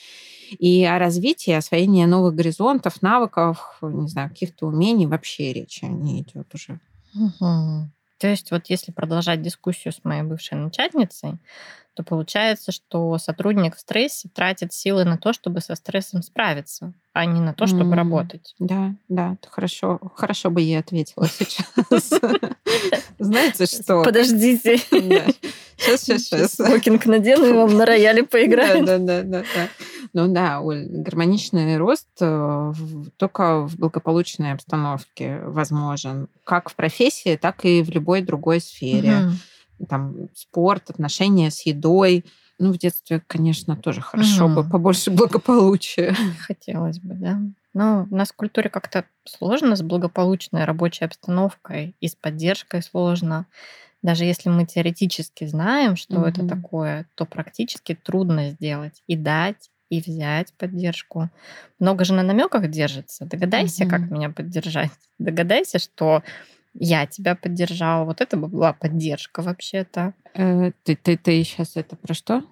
И 0.57 0.83
о 0.85 0.99
развитии, 0.99 1.51
освоении 1.51 2.05
новых 2.05 2.35
горизонтов, 2.35 3.01
навыков, 3.01 3.77
не 3.81 4.07
знаю, 4.07 4.29
каких-то 4.29 4.67
умений 4.67 5.07
вообще 5.07 5.53
речи 5.53 5.85
не 5.85 6.21
идет 6.21 6.53
уже. 6.53 6.79
Угу. 7.15 7.89
То 8.19 8.27
есть 8.27 8.51
вот 8.51 8.67
если 8.67 8.91
продолжать 8.91 9.41
дискуссию 9.41 9.93
с 9.93 10.03
моей 10.03 10.23
бывшей 10.23 10.57
начальницей, 10.57 11.39
то 11.93 12.03
получается, 12.03 12.71
что 12.71 13.17
сотрудник 13.17 13.75
в 13.75 13.79
стрессе 13.79 14.29
тратит 14.29 14.71
силы 14.71 15.03
на 15.03 15.17
то, 15.17 15.33
чтобы 15.33 15.59
со 15.59 15.75
стрессом 15.75 16.21
справиться, 16.21 16.93
а 17.13 17.25
не 17.25 17.41
на 17.41 17.53
то, 17.53 17.65
чтобы 17.67 17.91
mm, 17.91 17.95
работать. 17.95 18.55
Да, 18.59 18.93
да, 19.09 19.37
хорошо, 19.49 19.99
хорошо 20.15 20.49
бы 20.49 20.61
ей 20.61 20.79
ответила 20.79 21.27
сейчас. 21.27 21.65
Знаете 23.19 23.65
что? 23.65 24.03
Подождите. 24.03 24.77
Сейчас, 24.77 26.01
сейчас, 26.01 26.23
сейчас. 26.23 26.53
Смокинг 26.53 27.05
надену 27.05 27.45
и 27.45 27.53
вам 27.53 27.75
на 27.75 27.85
рояле 27.85 28.23
поиграем. 28.23 28.85
Да, 28.85 28.97
да, 28.97 29.23
да, 29.23 29.43
да. 29.53 29.67
Ну 30.13 30.27
да, 30.27 30.61
Оль, 30.61 30.85
гармоничный 30.87 31.77
рост 31.77 32.07
э, 32.19 32.73
только 33.17 33.67
в 33.67 33.77
благополучной 33.77 34.53
обстановке 34.53 35.39
возможен, 35.41 36.27
как 36.43 36.69
в 36.69 36.75
профессии, 36.75 37.35
так 37.35 37.65
и 37.65 37.83
в 37.83 37.89
любой 37.89 38.21
другой 38.21 38.59
сфере 38.59 39.31
там 39.87 40.29
спорт, 40.35 40.89
отношения 40.89 41.51
с 41.51 41.65
едой. 41.65 42.25
Ну, 42.57 42.73
в 42.73 42.77
детстве, 42.77 43.21
конечно, 43.25 43.77
тоже 43.77 44.01
хорошо 44.01 44.45
угу. 44.45 44.55
бы 44.55 44.69
побольше 44.69 45.11
благополучия. 45.11 46.13
Хотелось 46.39 46.99
бы, 46.99 47.13
да. 47.13 47.39
Но 47.73 48.07
у 48.09 48.15
нас 48.15 48.29
в 48.29 48.35
культуре 48.35 48.69
как-то 48.69 49.05
сложно 49.23 49.75
с 49.75 49.81
благополучной 49.81 50.65
рабочей 50.65 51.05
обстановкой 51.05 51.95
и 52.01 52.07
с 52.07 52.15
поддержкой 52.15 52.81
сложно. 52.81 53.45
Даже 54.01 54.25
если 54.25 54.49
мы 54.49 54.65
теоретически 54.65 55.45
знаем, 55.45 55.95
что 55.95 56.19
угу. 56.19 56.25
это 56.25 56.47
такое, 56.47 57.07
то 57.15 57.25
практически 57.25 57.95
трудно 57.95 58.49
сделать 58.49 59.03
и 59.07 59.15
дать, 59.15 59.69
и 59.89 60.01
взять 60.01 60.53
поддержку. 60.53 61.29
Много 61.79 62.05
же 62.05 62.13
на 62.13 62.23
намеках 62.23 62.69
держится. 62.69 63.25
Догадайся, 63.25 63.83
угу. 63.83 63.91
как 63.91 64.11
меня 64.11 64.29
поддержать. 64.29 64.91
Догадайся, 65.17 65.79
что 65.79 66.23
я 66.73 67.05
тебя 67.07 67.35
поддержала. 67.35 68.05
Вот 68.05 68.21
это 68.21 68.37
бы 68.37 68.47
была 68.47 68.73
поддержка 68.73 69.41
вообще-то. 69.41 70.13
Э, 70.35 70.71
ты, 70.83 70.95
ты, 70.95 71.17
ты 71.17 71.43
сейчас 71.43 71.75
это 71.75 71.95
про 71.95 72.13
что? 72.13 72.43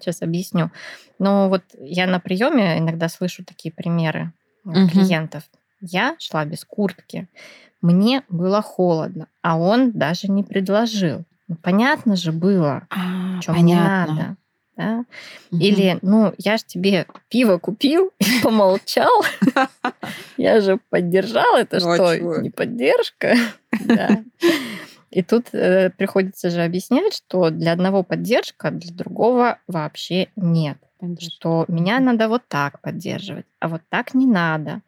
Сейчас 0.00 0.22
объясню. 0.22 0.70
Ну 1.18 1.48
вот 1.48 1.62
я 1.78 2.06
на 2.06 2.20
приеме 2.20 2.78
иногда 2.78 3.08
слышу 3.08 3.44
такие 3.44 3.72
примеры 3.72 4.32
угу. 4.64 4.88
клиентов. 4.88 5.44
Я 5.80 6.16
шла 6.18 6.44
без 6.44 6.64
куртки, 6.64 7.28
мне 7.80 8.22
было 8.28 8.62
холодно, 8.62 9.28
а 9.42 9.58
он 9.58 9.92
даже 9.92 10.28
не 10.28 10.42
предложил. 10.42 11.24
Ну, 11.46 11.56
понятно 11.56 12.16
же 12.16 12.32
было, 12.32 12.86
а, 12.90 13.40
что 13.40 13.52
мне 13.52 13.76
надо 13.76 14.36
да? 14.78 15.04
Угу. 15.50 15.60
Или, 15.60 15.98
ну, 16.02 16.32
я 16.38 16.56
же 16.56 16.64
тебе 16.64 17.06
пиво 17.28 17.58
купил 17.58 18.12
и 18.18 18.24
помолчал, 18.42 19.10
я 20.36 20.60
же 20.60 20.78
поддержал, 20.88 21.56
это 21.56 21.80
что, 21.80 22.14
не 22.40 22.50
поддержка? 22.50 23.34
И 25.10 25.22
тут 25.22 25.46
э, 25.54 25.90
приходится 25.96 26.50
же 26.50 26.62
объяснять, 26.62 27.14
что 27.14 27.48
для 27.48 27.72
одного 27.72 28.02
поддержка, 28.02 28.70
для 28.70 28.92
другого 28.92 29.58
вообще 29.66 30.28
нет. 30.36 30.76
Что 31.18 31.64
меня 31.66 31.98
надо 31.98 32.28
вот 32.28 32.42
так 32.46 32.82
поддерживать, 32.82 33.46
а 33.58 33.68
вот 33.68 33.80
так 33.88 34.12
не 34.12 34.26
надо. 34.26 34.82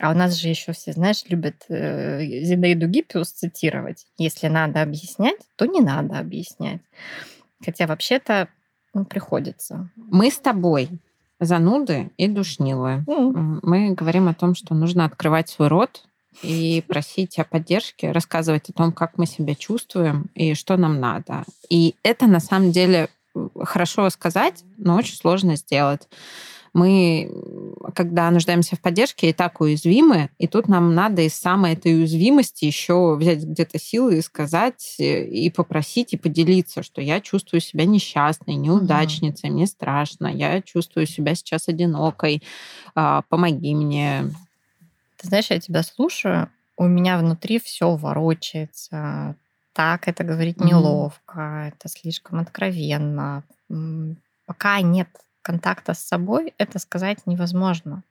А 0.00 0.10
у 0.10 0.14
нас 0.14 0.34
же 0.34 0.48
еще 0.48 0.72
все, 0.72 0.92
знаешь, 0.92 1.22
любят 1.28 1.66
э, 1.68 2.24
Зинаиду 2.42 2.88
Гиппиус 2.88 3.30
цитировать. 3.30 4.06
Если 4.16 4.48
надо 4.48 4.82
объяснять, 4.82 5.38
то 5.56 5.66
не 5.66 5.80
надо 5.80 6.18
объяснять. 6.18 6.80
Хотя 7.64 7.86
вообще-то 7.86 8.48
ну, 8.94 9.04
приходится. 9.04 9.90
Мы 9.96 10.30
с 10.30 10.38
тобой 10.38 10.88
зануды 11.38 12.10
и 12.16 12.28
душнилы. 12.28 13.04
Mm. 13.06 13.60
Мы 13.62 13.90
говорим 13.92 14.28
о 14.28 14.34
том, 14.34 14.54
что 14.54 14.74
нужно 14.74 15.04
открывать 15.04 15.48
свой 15.48 15.68
рот 15.68 16.02
и 16.42 16.84
просить 16.88 17.38
о 17.38 17.44
поддержке, 17.44 18.12
рассказывать 18.12 18.68
о 18.70 18.72
том, 18.72 18.92
как 18.92 19.16
мы 19.16 19.26
себя 19.26 19.54
чувствуем 19.54 20.26
и 20.34 20.54
что 20.54 20.76
нам 20.76 21.00
надо. 21.00 21.44
И 21.68 21.94
это 22.02 22.26
на 22.26 22.40
самом 22.40 22.72
деле 22.72 23.08
хорошо 23.62 24.10
сказать, 24.10 24.64
но 24.76 24.96
очень 24.96 25.16
сложно 25.16 25.56
сделать. 25.56 26.08
Мы, 26.72 27.30
когда 27.94 28.30
нуждаемся 28.30 28.76
в 28.76 28.80
поддержке, 28.80 29.30
и 29.30 29.32
так 29.32 29.60
уязвимы, 29.60 30.30
и 30.38 30.46
тут 30.46 30.68
нам 30.68 30.94
надо 30.94 31.22
из 31.22 31.34
самой 31.34 31.72
этой 31.72 31.94
уязвимости 31.94 32.64
еще 32.64 33.16
взять 33.16 33.42
где-то 33.42 33.78
силы 33.78 34.18
и 34.18 34.22
сказать, 34.22 34.96
э, 34.98 35.24
и 35.24 35.50
попросить, 35.50 36.12
и 36.12 36.16
поделиться, 36.16 36.82
что 36.82 37.00
я 37.00 37.20
чувствую 37.20 37.60
себя 37.60 37.84
несчастной, 37.84 38.54
неудачницей, 38.54 39.50
угу. 39.50 39.56
мне 39.56 39.66
страшно, 39.66 40.28
я 40.28 40.62
чувствую 40.62 41.06
себя 41.06 41.34
сейчас 41.34 41.68
одинокой, 41.68 42.42
а, 42.94 43.22
помоги 43.28 43.74
мне. 43.74 44.24
Ты 45.16 45.28
знаешь, 45.28 45.50
я 45.50 45.58
тебя 45.58 45.82
слушаю, 45.82 46.48
у 46.76 46.86
меня 46.86 47.18
внутри 47.18 47.58
все 47.60 47.94
ворочается. 47.94 49.34
Так 49.72 50.08
это 50.08 50.24
говорить 50.24 50.60
неловко, 50.60 51.38
mm 51.38 51.68
это 51.68 51.88
слишком 51.88 52.38
откровенно. 52.40 53.42
Пока 54.46 54.80
нет 54.80 55.08
контакта 55.42 55.94
с 55.94 56.00
собой, 56.00 56.54
это 56.58 56.78
сказать 56.78 57.26
невозможно. 57.26 58.02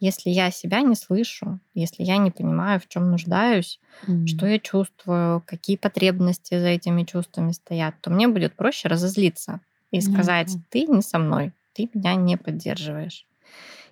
Если 0.00 0.30
я 0.30 0.50
себя 0.50 0.80
не 0.80 0.96
слышу, 0.96 1.60
если 1.74 2.02
я 2.02 2.16
не 2.16 2.30
понимаю, 2.30 2.80
в 2.80 2.88
чем 2.88 3.10
нуждаюсь, 3.10 3.80
mm 4.06 4.26
что 4.26 4.46
я 4.46 4.58
чувствую, 4.58 5.42
какие 5.46 5.76
потребности 5.76 6.58
за 6.58 6.68
этими 6.68 7.04
чувствами 7.04 7.52
стоят, 7.52 7.94
то 8.00 8.10
мне 8.10 8.26
будет 8.28 8.54
проще 8.54 8.88
разозлиться 8.88 9.60
и 9.90 10.00
сказать, 10.00 10.48
mm 10.48 10.60
ты 10.70 10.86
не 10.86 11.02
со 11.02 11.18
мной, 11.18 11.52
ты 11.74 11.88
меня 11.94 12.14
не 12.14 12.36
поддерживаешь. 12.36 13.26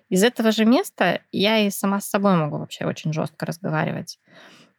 Из 0.09 0.23
этого 0.23 0.51
же 0.51 0.65
места 0.65 1.21
я 1.31 1.59
и 1.59 1.69
сама 1.69 2.01
с 2.01 2.09
собой 2.09 2.35
могу 2.35 2.57
вообще 2.57 2.85
очень 2.85 3.13
жестко 3.13 3.45
разговаривать. 3.45 4.19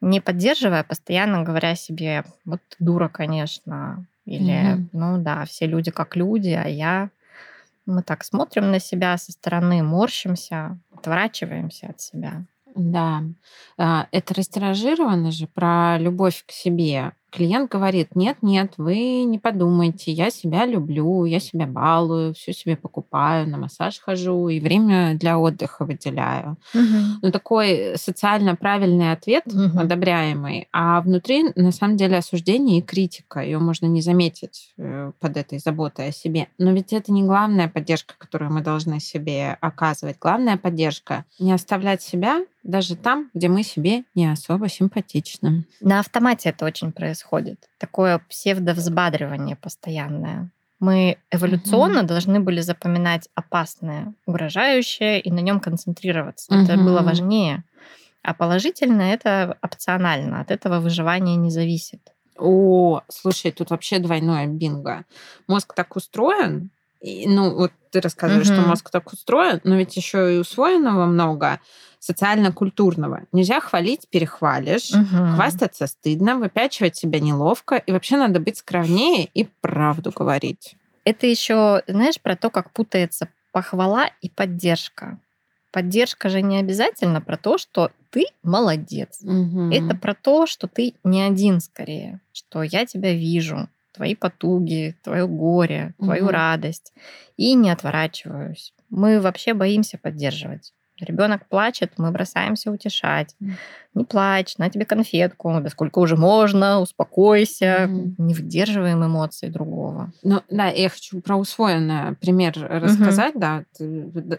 Не 0.02 0.20
поддерживая, 0.20 0.80
а 0.80 0.84
постоянно 0.84 1.42
говоря 1.42 1.74
себе, 1.74 2.24
вот 2.44 2.60
дура, 2.78 3.08
конечно, 3.08 4.04
или, 4.26 4.76
mm 4.76 4.88
ну 4.92 5.18
да, 5.18 5.44
все 5.46 5.66
люди 5.66 5.90
как 5.90 6.16
люди, 6.16 6.50
а 6.50 6.68
я... 6.68 7.10
Мы 7.86 8.02
так 8.02 8.24
смотрим 8.24 8.70
на 8.70 8.78
себя 8.78 9.16
со 9.18 9.32
стороны, 9.32 9.82
морщимся, 9.82 10.78
отворачиваемся 10.92 11.88
от 11.88 12.00
себя. 12.00 12.46
Да, 12.74 13.22
а, 13.76 14.06
это 14.12 14.34
растиражировано 14.34 15.30
же 15.30 15.46
про 15.46 15.98
любовь 15.98 16.44
к 16.46 16.52
себе 16.52 17.12
клиент 17.32 17.70
говорит, 17.70 18.14
нет, 18.14 18.36
нет, 18.42 18.74
вы 18.76 19.24
не 19.24 19.38
подумайте, 19.38 20.12
я 20.12 20.30
себя 20.30 20.66
люблю, 20.66 21.24
я 21.24 21.40
себя 21.40 21.66
балую, 21.66 22.34
все 22.34 22.52
себе 22.52 22.76
покупаю, 22.76 23.48
на 23.48 23.56
массаж 23.56 23.98
хожу 23.98 24.48
и 24.48 24.60
время 24.60 25.14
для 25.14 25.38
отдыха 25.38 25.84
выделяю. 25.84 26.58
Угу. 26.74 27.20
Ну, 27.22 27.32
такой 27.32 27.94
социально 27.96 28.54
правильный 28.54 29.12
ответ, 29.12 29.44
угу. 29.46 29.80
одобряемый, 29.80 30.68
а 30.72 31.00
внутри, 31.00 31.44
на 31.56 31.72
самом 31.72 31.96
деле, 31.96 32.18
осуждение 32.18 32.78
и 32.78 32.82
критика. 32.82 33.40
Ее 33.40 33.58
можно 33.58 33.86
не 33.86 34.02
заметить 34.02 34.74
э, 34.76 35.12
под 35.18 35.36
этой 35.36 35.58
заботой 35.58 36.08
о 36.08 36.12
себе. 36.12 36.48
Но 36.58 36.72
ведь 36.72 36.92
это 36.92 37.12
не 37.12 37.22
главная 37.22 37.68
поддержка, 37.68 38.14
которую 38.18 38.52
мы 38.52 38.60
должны 38.60 39.00
себе 39.00 39.56
оказывать. 39.60 40.16
Главная 40.20 40.58
поддержка— 40.58 41.24
не 41.38 41.52
оставлять 41.52 42.02
себя 42.02 42.42
даже 42.62 42.96
там, 42.96 43.30
где 43.34 43.48
мы 43.48 43.62
себе 43.62 44.04
не 44.14 44.30
особо 44.30 44.68
симпатичны. 44.68 45.64
На 45.80 46.00
автомате 46.00 46.50
это 46.50 46.64
очень 46.64 46.92
происходит. 46.92 47.68
Такое 47.78 48.20
псевдовзбадривание 48.28 49.56
постоянное. 49.56 50.50
Мы 50.78 51.18
эволюционно 51.30 52.00
угу. 52.00 52.08
должны 52.08 52.40
были 52.40 52.60
запоминать 52.60 53.28
опасное, 53.34 54.14
угрожающее 54.26 55.20
и 55.20 55.30
на 55.30 55.38
нем 55.40 55.60
концентрироваться. 55.60 56.52
Угу. 56.52 56.64
Это 56.64 56.76
было 56.76 57.02
важнее. 57.02 57.62
А 58.22 58.34
положительное 58.34 59.14
это 59.14 59.56
опционально. 59.62 60.40
От 60.40 60.50
этого 60.50 60.80
выживание 60.80 61.36
не 61.36 61.50
зависит. 61.50 62.12
О, 62.38 63.02
слушай, 63.08 63.52
тут 63.52 63.70
вообще 63.70 63.98
двойное 63.98 64.46
бинго. 64.46 65.04
Мозг 65.46 65.74
так 65.74 65.94
устроен, 65.96 66.70
и, 67.02 67.26
ну, 67.26 67.54
вот 67.54 67.72
ты 67.90 68.00
рассказываешь, 68.00 68.48
угу. 68.48 68.54
что 68.54 68.68
мозг 68.68 68.90
так 68.90 69.12
устроен, 69.12 69.60
но 69.64 69.74
ведь 69.74 69.96
еще 69.96 70.34
и 70.34 70.38
усвоенного 70.38 71.06
много 71.06 71.60
социально-культурного. 71.98 73.24
Нельзя 73.32 73.60
хвалить, 73.60 74.08
перехвалишь, 74.08 74.90
угу. 74.90 75.34
хвастаться 75.34 75.86
стыдно, 75.86 76.36
выпячивать 76.36 76.96
себя 76.96 77.18
неловко, 77.20 77.76
и 77.76 77.92
вообще 77.92 78.16
надо 78.16 78.40
быть 78.40 78.58
скромнее 78.58 79.28
и 79.34 79.44
правду 79.60 80.12
говорить. 80.14 80.76
Это 81.04 81.26
еще, 81.26 81.82
знаешь, 81.88 82.20
про 82.20 82.36
то, 82.36 82.50
как 82.50 82.70
путается 82.70 83.28
похвала 83.50 84.08
и 84.20 84.30
поддержка. 84.30 85.18
Поддержка 85.72 86.28
же 86.28 86.40
не 86.40 86.58
обязательно 86.58 87.20
про 87.20 87.36
то, 87.36 87.58
что 87.58 87.90
ты 88.10 88.26
молодец. 88.42 89.20
Угу. 89.22 89.72
Это 89.72 89.96
про 89.96 90.14
то, 90.14 90.46
что 90.46 90.68
ты 90.68 90.94
не 91.02 91.22
один 91.22 91.60
скорее, 91.60 92.20
что 92.32 92.62
я 92.62 92.86
тебя 92.86 93.12
вижу, 93.12 93.68
твои 93.92 94.14
потуги, 94.14 94.96
твое 95.02 95.26
горе, 95.26 95.94
твою 95.98 96.24
угу. 96.24 96.32
радость, 96.32 96.92
и 97.36 97.54
не 97.54 97.70
отворачиваюсь. 97.70 98.74
Мы 98.90 99.20
вообще 99.20 99.54
боимся 99.54 99.98
поддерживать. 99.98 100.72
Ребенок 101.00 101.48
плачет, 101.48 101.92
мы 101.96 102.10
бросаемся 102.10 102.70
утешать. 102.70 103.34
Не 103.94 104.04
плачь, 104.04 104.56
на 104.58 104.70
тебе 104.70 104.84
конфетку, 104.84 105.58
да 105.60 105.68
сколько 105.68 105.98
уже 105.98 106.16
можно, 106.16 106.80
успокойся, 106.80 107.86
mm 107.88 108.14
не 108.18 108.34
выдерживаем 108.34 109.04
эмоций 109.04 109.48
другого. 109.48 110.12
Ну, 110.22 110.42
да, 110.50 110.68
я 110.68 110.88
хочу 110.88 111.20
про 111.20 111.36
усвоенный 111.36 112.14
пример 112.16 112.54
рассказать, 112.56 113.34
mm 113.34 113.38
да, 113.38 113.64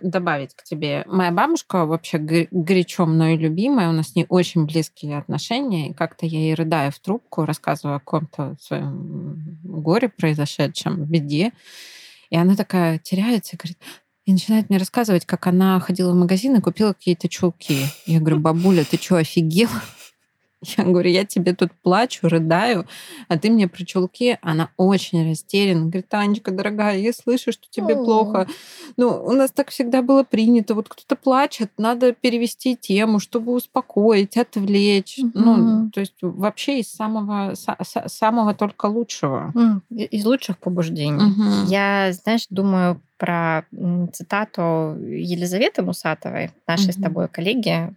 добавить 0.01 0.55
к 0.55 0.63
тебе. 0.63 1.03
Моя 1.07 1.31
бабушка 1.31 1.85
вообще 1.85 2.17
горячо 2.17 3.05
мной 3.05 3.35
любимая, 3.35 3.89
у 3.89 3.93
нас 3.93 4.09
с 4.09 4.15
ней 4.15 4.25
очень 4.29 4.65
близкие 4.65 5.17
отношения, 5.17 5.89
и 5.89 5.93
как-то 5.93 6.25
я 6.25 6.39
ей 6.39 6.53
рыдаю 6.53 6.91
в 6.91 6.99
трубку, 6.99 7.45
рассказываю 7.45 7.97
о 7.97 7.99
каком-то 7.99 8.55
своем 8.59 9.59
горе 9.63 10.09
произошедшем, 10.09 11.03
беде. 11.03 11.51
И 12.29 12.35
она 12.35 12.55
такая 12.55 12.97
теряется 12.97 13.55
и 13.55 13.59
говорит, 13.59 13.77
и 14.25 14.31
начинает 14.31 14.69
мне 14.69 14.79
рассказывать, 14.79 15.25
как 15.25 15.47
она 15.47 15.79
ходила 15.79 16.11
в 16.11 16.15
магазин 16.15 16.55
и 16.55 16.61
купила 16.61 16.93
какие-то 16.93 17.27
чулки. 17.27 17.85
Я 18.05 18.19
говорю, 18.19 18.39
бабуля, 18.39 18.85
ты 18.85 18.97
что, 18.97 19.17
офигела? 19.17 19.81
Я 20.77 20.85
говорю, 20.85 21.09
я 21.09 21.25
тебе 21.25 21.53
тут 21.53 21.71
плачу, 21.81 22.27
рыдаю, 22.29 22.87
а 23.27 23.37
ты 23.37 23.49
мне 23.49 23.67
про 23.67 23.83
чулки. 23.83 24.37
Она 24.41 24.69
очень 24.77 25.29
растеряна. 25.29 25.87
Говорит, 25.87 26.07
Танечка, 26.07 26.51
дорогая, 26.51 26.97
я 26.97 27.11
слышу, 27.11 27.51
что 27.51 27.67
тебе 27.69 27.95
плохо. 27.95 28.47
Ну, 28.95 29.09
у 29.09 29.33
нас 29.33 29.51
так 29.51 29.71
всегда 29.71 30.01
было 30.01 30.23
принято. 30.23 30.73
Вот 30.73 30.87
кто-то 30.87 31.15
плачет, 31.15 31.71
надо 31.77 32.13
перевести 32.13 32.75
тему, 32.75 33.19
чтобы 33.19 33.53
успокоить, 33.53 34.37
отвлечь. 34.37 35.19
Угу. 35.19 35.31
Ну, 35.33 35.89
то 35.91 35.99
есть 35.99 36.15
вообще 36.21 36.79
из 36.79 36.91
самого, 36.91 37.55
самого 38.07 38.53
только 38.53 38.85
лучшего. 38.85 39.53
Из 39.89 40.25
лучших 40.25 40.57
побуждений. 40.59 41.25
Угу. 41.25 41.69
Я, 41.69 42.13
знаешь, 42.13 42.45
думаю 42.49 43.01
про 43.23 43.63
цитату 44.11 44.97
Елизаветы 44.99 45.81
Мусатовой, 45.81 46.51
нашей 46.67 46.89
угу. 46.89 46.91
с 46.91 47.01
тобой 47.01 47.29
коллеги, 47.29 47.93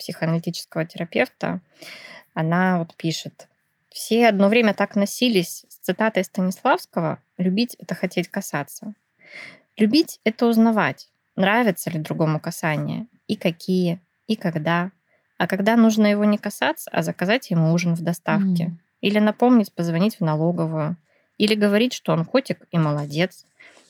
психоаналитического 0.00 0.84
терапевта, 0.84 1.60
она 2.34 2.80
вот 2.80 2.96
пишет, 2.96 3.46
все 3.88 4.26
одно 4.26 4.48
время 4.48 4.74
так 4.74 4.96
носились 4.96 5.64
с 5.68 5.76
цитатой 5.76 6.24
Станиславского 6.24 7.20
«любить– 7.36 7.76
это 7.78 7.94
хотеть 7.94 8.26
касаться». 8.26 8.94
Любить– 9.76 10.18
это 10.24 10.46
узнавать, 10.46 11.08
нравится 11.36 11.88
ли 11.90 12.00
другому 12.00 12.40
касание, 12.40 13.06
и 13.28 13.36
какие, 13.36 14.00
и 14.26 14.34
когда. 14.34 14.90
А 15.36 15.46
когда 15.46 15.76
нужно 15.76 16.08
его 16.08 16.24
не 16.24 16.36
касаться, 16.36 16.90
а 16.92 17.04
заказать 17.04 17.48
ему 17.50 17.72
ужин 17.72 17.94
в 17.94 18.02
доставке. 18.02 18.64
Mm. 18.64 18.72
Или 19.02 19.20
напомнить 19.20 19.72
позвонить 19.72 20.18
в 20.18 20.24
налоговую. 20.24 20.96
Или 21.36 21.54
говорить, 21.54 21.92
что 21.92 22.12
он 22.12 22.24
котик 22.24 22.66
и 22.72 22.78
молодец. 22.78 23.44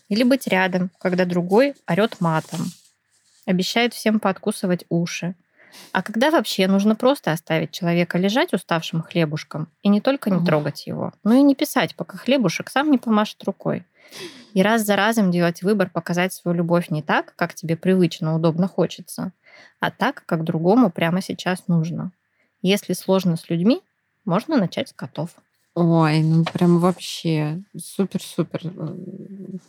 Или 0.09 0.23
быть 0.23 0.47
рядом, 0.47 0.91
когда 0.99 1.25
другой 1.25 1.75
орет 1.87 2.21
матом. 2.21 2.61
Обещает 3.47 3.95
всем 3.95 4.21
пооткусывать 4.21 4.85
уши. 4.89 5.35
А 5.93 6.03
когда 6.03 6.31
вообще 6.31 6.67
нужно 6.67 6.97
просто 6.97 7.33
оставить 7.33 7.73
человека 7.73 8.19
лежать 8.19 8.53
уставшим 8.53 9.03
хлебушком 9.03 9.69
и 9.83 9.89
не 9.89 10.01
только 10.01 10.31
не 10.31 10.45
трогать 10.45 10.87
его, 10.87 11.13
но 11.25 11.35
и 11.35 11.43
не 11.43 11.55
писать, 11.55 11.95
пока 11.95 12.17
хлебушек 12.17 12.71
сам 12.71 12.91
не 12.91 12.99
помашет 12.99 13.45
рукой. 13.45 13.85
И 14.55 14.63
раз 14.63 14.83
за 14.83 14.97
разом 14.97 15.31
делать 15.31 15.63
выбор 15.63 15.91
показать 15.91 16.33
свою 16.33 16.57
любовь 16.57 16.89
не 16.89 17.03
так, 17.03 17.35
как 17.37 17.55
тебе 17.55 17.77
привычно, 17.77 18.35
удобно 18.35 18.67
хочется, 18.67 19.33
а 19.81 19.91
так, 19.91 20.25
как 20.27 20.45
другому 20.45 20.91
прямо 20.91 21.21
сейчас 21.21 21.69
нужно. 21.69 22.13
Если 22.63 22.95
сложно 22.95 23.37
с 23.37 23.49
людьми, 23.51 23.83
можно 24.25 24.57
начать 24.57 24.89
с 24.89 24.93
котов. 24.93 25.31
Ой, 25.81 26.23
ну 26.23 26.45
прям 26.45 26.81
вообще 26.81 27.63
супер-супер. 27.77 28.61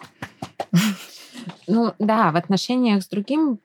Ну 1.68 1.94
да, 2.00 2.32
в 2.32 2.36
отношениях 2.36 3.04
с 3.04 3.08
другим 3.08 3.60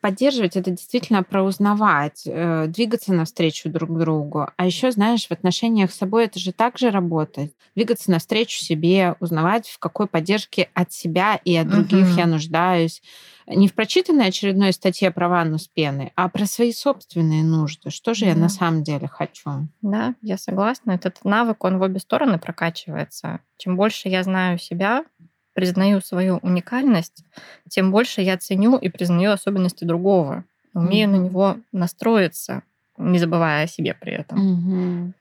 поддерживать 0.00 0.56
это 0.56 0.70
действительно 0.70 1.22
про 1.22 1.42
узнавать, 1.42 2.22
э, 2.26 2.66
двигаться 2.68 3.12
навстречу 3.12 3.68
друг 3.68 3.96
другу. 3.98 4.48
А 4.56 4.66
еще, 4.66 4.90
знаешь, 4.90 5.26
в 5.26 5.32
отношениях 5.32 5.92
с 5.92 5.96
собой 5.96 6.24
это 6.24 6.38
же 6.38 6.52
также 6.52 6.90
работает. 6.90 7.52
Двигаться 7.74 8.10
навстречу 8.10 8.58
себе, 8.58 9.14
узнавать, 9.20 9.68
в 9.68 9.78
какой 9.78 10.06
поддержке 10.06 10.70
от 10.74 10.92
себя 10.92 11.40
и 11.44 11.56
от 11.56 11.68
других 11.68 12.08
угу. 12.08 12.18
я 12.18 12.26
нуждаюсь. 12.26 13.02
Не 13.46 13.68
в 13.68 13.74
прочитанной 13.74 14.26
очередной 14.26 14.72
статье 14.72 15.12
про 15.12 15.28
ванну 15.28 15.58
с 15.58 15.68
пеной, 15.68 16.12
а 16.16 16.28
про 16.28 16.46
свои 16.46 16.72
собственные 16.72 17.44
нужды. 17.44 17.90
Что 17.90 18.12
же 18.12 18.24
да. 18.24 18.30
я 18.32 18.36
на 18.36 18.48
самом 18.48 18.82
деле 18.82 19.06
хочу? 19.06 19.68
Да, 19.82 20.14
я 20.20 20.36
согласна. 20.36 20.92
Этот 20.92 21.24
навык, 21.24 21.62
он 21.62 21.78
в 21.78 21.82
обе 21.82 22.00
стороны 22.00 22.38
прокачивается. 22.38 23.40
Чем 23.56 23.76
больше 23.76 24.08
я 24.08 24.24
знаю 24.24 24.58
себя, 24.58 25.04
признаю 25.56 26.02
свою 26.02 26.36
уникальность, 26.42 27.24
тем 27.68 27.90
больше 27.90 28.20
я 28.20 28.36
ценю 28.36 28.76
и 28.76 28.90
признаю 28.90 29.32
особенности 29.32 29.84
другого. 29.84 30.44
Умею 30.74 31.08
mm-hmm. 31.08 31.12
на 31.18 31.24
него 31.24 31.56
настроиться, 31.72 32.62
не 32.98 33.18
забывая 33.18 33.64
о 33.64 33.66
себе 33.66 33.96
при 33.98 34.12
этом. 34.12 34.38
Mm-hmm. 34.38 35.12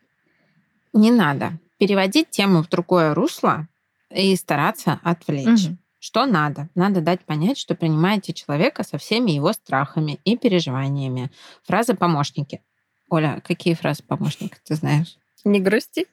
Не 0.93 1.11
надо 1.11 1.53
переводить 1.77 2.29
тему 2.29 2.61
в 2.61 2.69
другое 2.69 3.13
русло 3.13 3.67
и 4.09 4.35
стараться 4.35 4.99
отвлечь. 5.03 5.67
Mm-hmm. 5.67 5.77
Что 5.99 6.25
надо? 6.25 6.67
Надо 6.75 6.99
дать 6.99 7.21
понять, 7.21 7.57
что 7.57 7.73
принимаете 7.73 8.33
человека 8.33 8.83
со 8.83 8.97
всеми 8.97 9.31
его 9.31 9.53
страхами 9.53 10.19
и 10.25 10.37
переживаниями. 10.37 11.31
Фразы 11.63 11.95
помощники. 11.95 12.61
Оля, 13.09 13.41
какие 13.43 13.73
фразы 13.73 14.03
помощника 14.03 14.57
ты 14.65 14.75
знаешь? 14.75 15.17
Не 15.45 15.59
грусти. 15.59 16.07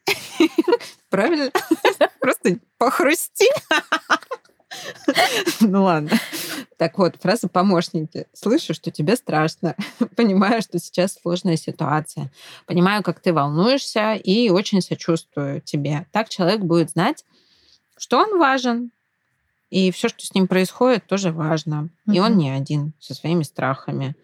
Правильно? 1.10 1.50
Просто 2.20 2.58
похрусти. 2.78 3.48
Ну 5.60 5.84
ладно. 5.84 6.10
Так 6.76 6.98
вот, 6.98 7.16
фраза 7.20 7.48
помощники. 7.48 8.26
Слышу, 8.32 8.74
что 8.74 8.90
тебе 8.90 9.16
страшно. 9.16 9.74
Понимаю, 10.16 10.62
что 10.62 10.78
сейчас 10.78 11.18
сложная 11.20 11.56
ситуация. 11.56 12.30
Понимаю, 12.66 13.02
как 13.02 13.20
ты 13.20 13.32
волнуешься 13.32 14.14
и 14.14 14.50
очень 14.50 14.82
сочувствую 14.82 15.60
тебе. 15.60 16.06
Так 16.12 16.28
человек 16.28 16.60
будет 16.60 16.90
знать, 16.90 17.24
что 17.96 18.18
он 18.18 18.38
важен, 18.38 18.90
и 19.70 19.90
все, 19.90 20.08
что 20.08 20.26
с 20.26 20.34
ним 20.34 20.48
происходит, 20.48 21.06
тоже 21.06 21.32
важно. 21.32 21.88
Угу. 22.06 22.14
И 22.14 22.18
он 22.20 22.36
не 22.36 22.50
один 22.50 22.92
со 22.98 23.14
своими 23.14 23.42
страхами. 23.42 24.14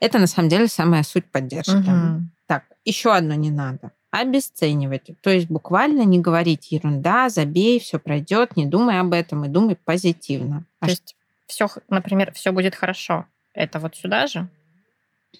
Это 0.00 0.18
на 0.18 0.26
самом 0.26 0.48
деле 0.50 0.68
самая 0.68 1.02
суть 1.02 1.30
поддержки. 1.30 1.76
Угу. 1.76 2.22
Так, 2.46 2.64
еще 2.84 3.14
одно 3.14 3.34
не 3.34 3.50
надо 3.50 3.92
обесценивать. 4.10 5.10
То 5.20 5.30
есть 5.30 5.48
буквально 5.48 6.02
не 6.02 6.18
говорить 6.18 6.72
ерунда, 6.72 7.28
забей, 7.28 7.78
все 7.78 7.98
пройдет, 7.98 8.56
не 8.56 8.66
думай 8.66 8.98
об 8.98 9.12
этом 9.12 9.44
и 9.44 9.48
думай 9.48 9.76
позитивно. 9.76 10.64
А 10.80 10.86
То 10.86 10.90
есть 10.90 11.16
все, 11.46 11.68
например, 11.88 12.32
все 12.32 12.52
будет 12.52 12.74
хорошо. 12.74 13.26
Это 13.54 13.78
вот 13.78 13.96
сюда 13.96 14.26
же? 14.26 14.48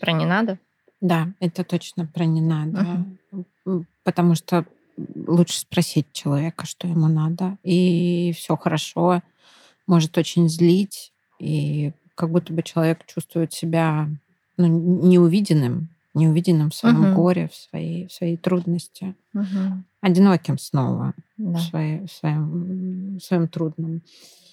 Про 0.01 0.13
не 0.13 0.25
надо? 0.25 0.59
Да, 1.01 1.29
это 1.41 1.65
точно 1.65 2.07
про 2.07 2.25
не 2.25 2.41
надо. 2.41 3.05
Угу. 3.33 3.85
Потому 4.05 4.35
что 4.35 4.65
лучше 5.27 5.59
спросить 5.59 6.07
человека, 6.13 6.67
что 6.67 6.87
ему 6.87 7.09
надо. 7.09 7.57
И 7.63 8.33
все 8.37 8.57
хорошо 8.57 9.23
может 9.87 10.17
очень 10.19 10.49
злить, 10.49 11.13
и 11.39 11.93
как 12.15 12.31
будто 12.31 12.53
бы 12.53 12.63
человек 12.63 13.05
чувствует 13.07 13.53
себя 13.53 14.09
ну, 14.57 14.67
неувиденным, 14.67 15.89
неувиденным 16.15 16.71
в 16.71 16.75
своем 16.75 17.13
угу. 17.13 17.23
горе, 17.23 17.49
в 17.49 17.55
своей, 17.55 18.07
в 18.09 18.13
своей 18.13 18.37
трудности, 18.37 19.15
угу. 19.35 19.85
одиноким 20.01 20.59
снова 20.59 21.15
да. 21.37 21.59
в, 21.59 21.63
своей, 21.63 22.07
в, 22.07 22.13
своем, 22.13 23.17
в 23.19 23.21
своем 23.21 23.49
трудном. 23.49 24.03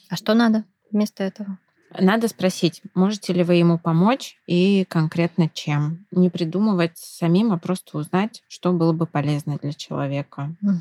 А 0.09 0.15
что 0.15 0.33
надо 0.33 0.63
вместо 0.91 1.23
этого? 1.23 1.57
Надо 1.97 2.27
спросить, 2.27 2.81
можете 2.93 3.33
ли 3.33 3.43
вы 3.43 3.55
ему 3.55 3.79
помочь 3.79 4.37
и 4.45 4.85
конкретно 4.89 5.49
чем. 5.49 6.05
Не 6.11 6.29
придумывать 6.29 6.97
самим, 6.97 7.53
а 7.53 7.57
просто 7.57 7.97
узнать, 7.97 8.43
что 8.49 8.73
было 8.73 8.91
бы 8.91 9.05
полезно 9.05 9.57
для 9.61 9.73
человека. 9.73 10.53
Угу. 10.61 10.79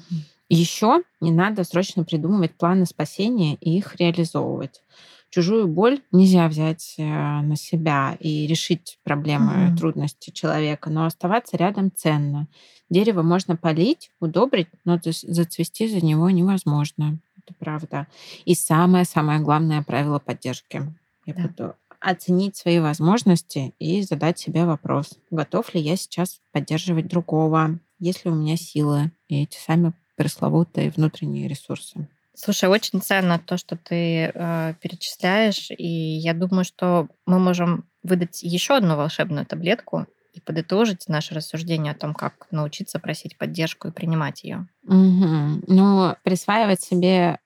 Еще 0.49 1.03
не 1.21 1.33
надо 1.33 1.65
срочно 1.65 2.05
придумывать 2.05 2.55
планы 2.55 2.87
спасения 2.87 3.55
и 3.57 3.77
их 3.77 3.97
реализовывать. 3.97 4.83
Чужую 5.31 5.69
боль 5.69 6.01
нельзя 6.13 6.49
взять 6.49 6.95
э, 6.99 7.03
на 7.03 7.57
себя 7.57 8.17
и 8.21 8.47
решить 8.47 8.99
проблемы, 9.03 9.69
угу. 9.69 9.77
трудности 9.77 10.31
человека, 10.31 10.89
но 10.89 11.05
оставаться 11.05 11.57
рядом 11.57 11.93
ценно. 11.95 12.49
Дерево 12.89 13.23
можно 13.23 13.57
полить, 13.57 14.11
удобрить, 14.21 14.69
но 14.85 14.99
зацвести 15.03 15.89
за 15.89 16.05
него 16.05 16.31
невозможно. 16.31 17.19
Это 17.39 17.55
правда. 17.59 18.07
И 18.45 18.55
самое-самое 18.55 19.41
главное 19.41 19.83
правило 19.83 20.19
поддержки. 20.19 20.83
Я 21.27 21.35
да. 21.35 21.43
буду 21.43 21.75
оценить 22.01 22.57
свои 22.57 22.79
возможности 22.79 23.75
и 23.79 24.03
задать 24.03 24.39
себе 24.39 24.65
вопрос, 24.65 25.19
готов 25.31 25.75
ли 25.75 25.81
я 25.81 25.97
сейчас 25.97 26.41
поддерживать 26.53 27.09
другого, 27.09 27.81
есть 27.99 28.25
ли 28.25 28.31
у 28.31 28.35
меня 28.35 28.57
силы 28.57 29.11
и 29.29 29.43
эти 29.43 29.59
сами 29.59 29.93
пресловутые 30.15 30.91
внутренние 30.91 31.49
ресурсы. 31.49 32.09
Слушай, 32.37 32.69
очень 32.69 33.01
ценно 33.01 33.39
то, 33.39 33.57
что 33.57 33.77
ты 33.77 34.31
э, 34.33 34.75
перечисляешь, 34.81 35.71
и 35.71 35.87
я 35.87 36.35
думаю, 36.35 36.65
что 36.65 37.09
мы 37.25 37.39
можем 37.39 37.89
выдать 38.03 38.43
еще 38.43 38.77
одну 38.77 38.95
волшебную 38.95 39.47
таблетку 39.47 40.07
и 40.35 40.41
подытожить 40.41 41.09
наше 41.09 41.35
рассуждение 41.35 41.93
о 41.93 41.97
том, 41.97 42.13
как 42.13 42.47
научиться 42.51 42.99
просить 42.99 43.39
поддержку 43.39 43.89
и 43.89 43.91
принимать 43.91 44.45
ее. 44.45 44.69
Угу. 44.85 45.63
Ну, 45.67 46.15
присваивать 46.23 46.83
себе 46.83 47.39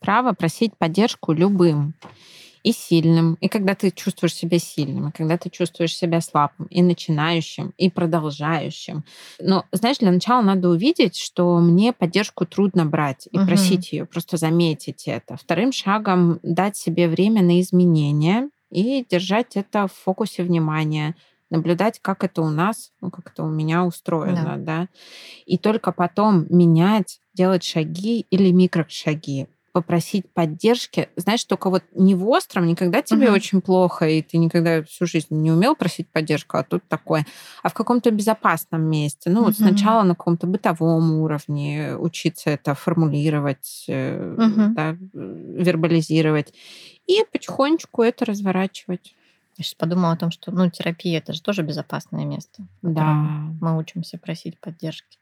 право 0.00 0.32
просить 0.32 0.76
поддержку 0.76 1.32
любым 1.32 1.94
и 2.62 2.72
сильным, 2.72 3.34
и 3.40 3.48
когда 3.48 3.74
ты 3.74 3.90
чувствуешь 3.90 4.34
себя 4.34 4.58
сильным, 4.58 5.08
и 5.08 5.12
когда 5.12 5.36
ты 5.36 5.50
чувствуешь 5.50 5.96
себя 5.96 6.20
слабым, 6.20 6.66
и 6.70 6.82
начинающим, 6.82 7.74
и 7.76 7.90
продолжающим. 7.90 9.04
Но, 9.40 9.64
знаешь, 9.72 9.98
для 9.98 10.12
начала 10.12 10.42
надо 10.42 10.68
увидеть, 10.68 11.16
что 11.16 11.58
мне 11.58 11.92
поддержку 11.92 12.46
трудно 12.46 12.86
брать 12.86 13.28
и 13.30 13.38
угу. 13.38 13.46
просить 13.46 13.92
ее, 13.92 14.06
просто 14.06 14.36
заметить 14.36 15.04
это. 15.06 15.36
Вторым 15.36 15.72
шагом 15.72 16.38
дать 16.42 16.76
себе 16.76 17.08
время 17.08 17.42
на 17.42 17.60
изменения 17.60 18.48
и 18.70 19.04
держать 19.08 19.56
это 19.56 19.88
в 19.88 19.92
фокусе 19.92 20.42
внимания 20.42 21.14
наблюдать, 21.50 21.98
как 22.00 22.24
это 22.24 22.40
у 22.40 22.48
нас, 22.48 22.92
ну, 23.02 23.10
как 23.10 23.30
это 23.30 23.42
у 23.42 23.50
меня 23.50 23.84
устроено, 23.84 24.54
да. 24.56 24.56
да, 24.56 24.88
и 25.44 25.58
только 25.58 25.92
потом 25.92 26.46
менять, 26.48 27.20
делать 27.34 27.62
шаги 27.62 28.26
или 28.30 28.50
микрошаги 28.50 29.48
попросить 29.72 30.30
поддержки, 30.32 31.08
знаешь, 31.16 31.44
только 31.44 31.70
вот 31.70 31.82
не 31.94 32.14
в 32.14 32.28
остром, 32.28 32.66
никогда 32.66 33.02
тебе 33.02 33.28
угу. 33.28 33.36
очень 33.36 33.60
плохо, 33.60 34.08
и 34.08 34.22
ты 34.22 34.36
никогда 34.36 34.82
всю 34.82 35.06
жизнь 35.06 35.28
не 35.30 35.50
умел 35.50 35.74
просить 35.74 36.08
поддержку, 36.08 36.58
а 36.58 36.62
тут 36.62 36.82
такое, 36.88 37.26
а 37.62 37.70
в 37.70 37.74
каком-то 37.74 38.10
безопасном 38.10 38.82
месте. 38.82 39.30
Ну, 39.30 39.40
угу. 39.40 39.46
вот 39.46 39.56
сначала 39.56 40.02
на 40.02 40.14
каком-то 40.14 40.46
бытовом 40.46 41.20
уровне 41.20 41.96
учиться 41.96 42.50
это 42.50 42.74
формулировать, 42.74 43.86
угу. 43.88 44.74
да, 44.74 44.96
вербализировать, 45.12 46.52
и 47.06 47.24
потихонечку 47.32 48.02
это 48.02 48.24
разворачивать. 48.26 49.14
Я 49.56 49.64
сейчас 49.64 49.74
подумала 49.74 50.12
о 50.12 50.16
том, 50.16 50.30
что 50.30 50.50
ну, 50.50 50.70
терапия 50.70 51.18
это 51.18 51.32
же 51.32 51.42
тоже 51.42 51.62
безопасное 51.62 52.24
место. 52.24 52.66
Да. 52.80 53.12
Мы 53.60 53.76
учимся 53.76 54.18
просить 54.18 54.58
поддержки 54.58 55.18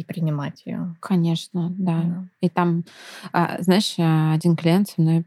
и 0.00 0.04
принимать 0.04 0.62
ее. 0.64 0.96
Конечно, 1.00 1.70
да. 1.78 2.02
да. 2.02 2.24
И 2.40 2.48
там, 2.48 2.84
а, 3.32 3.60
знаешь, 3.60 3.94
один 3.98 4.56
клиент 4.56 4.88
со 4.88 5.00
мной, 5.00 5.24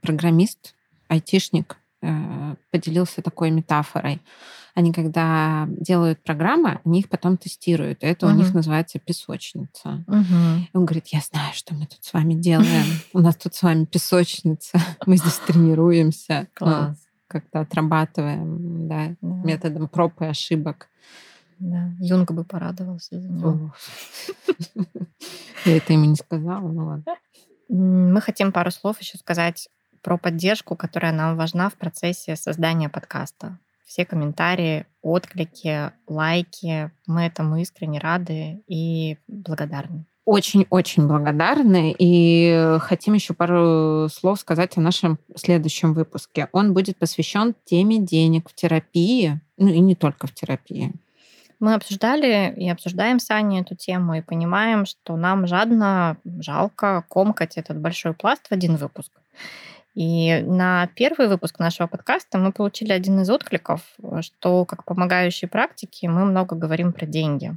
программист, 0.00 0.74
айтишник, 1.08 1.76
э, 2.02 2.54
поделился 2.70 3.22
такой 3.22 3.50
метафорой. 3.50 4.20
Они, 4.74 4.92
когда 4.92 5.66
делают 5.68 6.22
программы, 6.22 6.80
они 6.84 7.00
их 7.00 7.08
потом 7.08 7.36
тестируют. 7.36 7.98
Это 8.02 8.26
угу. 8.26 8.34
у 8.34 8.38
них 8.38 8.52
называется 8.52 8.98
песочница. 8.98 10.04
Угу. 10.06 10.68
И 10.72 10.76
он 10.76 10.84
говорит, 10.84 11.06
я 11.08 11.20
знаю, 11.20 11.54
что 11.54 11.74
мы 11.74 11.86
тут 11.86 12.04
с 12.04 12.12
вами 12.12 12.34
делаем. 12.34 12.84
У 13.12 13.20
нас 13.20 13.36
тут 13.36 13.54
с 13.54 13.62
вами 13.62 13.84
песочница. 13.84 14.78
Мы 15.06 15.16
здесь 15.16 15.38
тренируемся. 15.46 16.48
Класс. 16.54 16.98
Как-то 17.28 17.60
отрабатываем 17.60 18.88
да, 18.88 19.16
методом 19.20 19.88
проб 19.88 20.20
и 20.20 20.26
ошибок. 20.26 20.88
Да, 21.58 21.90
Юнг 22.00 22.32
бы 22.32 22.44
порадовался 22.44 23.20
за 23.20 23.28
него. 23.28 23.74
Я 25.64 25.76
это 25.78 25.92
ему 25.92 26.04
не 26.04 26.16
сказала, 26.16 26.68
ну 26.68 26.86
ладно. 26.86 27.04
Мы 27.68 28.20
хотим 28.20 28.52
пару 28.52 28.70
слов 28.70 29.00
еще 29.00 29.18
сказать 29.18 29.68
про 30.02 30.18
поддержку, 30.18 30.76
которая 30.76 31.12
нам 31.12 31.36
важна 31.36 31.68
в 31.68 31.74
процессе 31.74 32.36
создания 32.36 32.88
подкаста. 32.88 33.58
Все 33.84 34.04
комментарии, 34.04 34.86
отклики, 35.02 35.92
лайки, 36.06 36.90
мы 37.06 37.22
этому 37.22 37.56
искренне 37.56 37.98
рады 37.98 38.62
и 38.68 39.18
благодарны. 39.26 40.04
Очень-очень 40.24 41.06
благодарны 41.06 41.94
и 41.96 42.78
хотим 42.80 43.14
еще 43.14 43.32
пару 43.32 44.08
слов 44.08 44.40
сказать 44.40 44.76
о 44.76 44.80
нашем 44.80 45.18
следующем 45.36 45.94
выпуске. 45.94 46.48
Он 46.50 46.74
будет 46.74 46.98
посвящен 46.98 47.54
теме 47.64 47.98
денег 47.98 48.50
в 48.50 48.54
терапии, 48.54 49.40
ну 49.56 49.68
и 49.68 49.78
не 49.78 49.94
только 49.94 50.26
в 50.26 50.34
терапии. 50.34 50.92
Мы 51.58 51.74
обсуждали 51.74 52.52
и 52.56 52.68
обсуждаем 52.68 53.18
с 53.18 53.30
Аней 53.30 53.62
эту 53.62 53.74
тему 53.74 54.14
и 54.14 54.20
понимаем, 54.20 54.84
что 54.84 55.16
нам 55.16 55.46
жадно, 55.46 56.18
жалко 56.24 57.04
комкать 57.08 57.56
этот 57.56 57.78
большой 57.78 58.12
пласт 58.12 58.46
в 58.48 58.52
один 58.52 58.76
выпуск. 58.76 59.12
И 59.94 60.42
на 60.42 60.88
первый 60.94 61.26
выпуск 61.28 61.58
нашего 61.58 61.86
подкаста 61.86 62.36
мы 62.36 62.52
получили 62.52 62.92
один 62.92 63.20
из 63.20 63.30
откликов, 63.30 63.80
что 64.20 64.66
как 64.66 64.84
помогающие 64.84 65.48
практики 65.48 66.04
мы 66.04 66.26
много 66.26 66.54
говорим 66.54 66.92
про 66.92 67.06
деньги. 67.06 67.56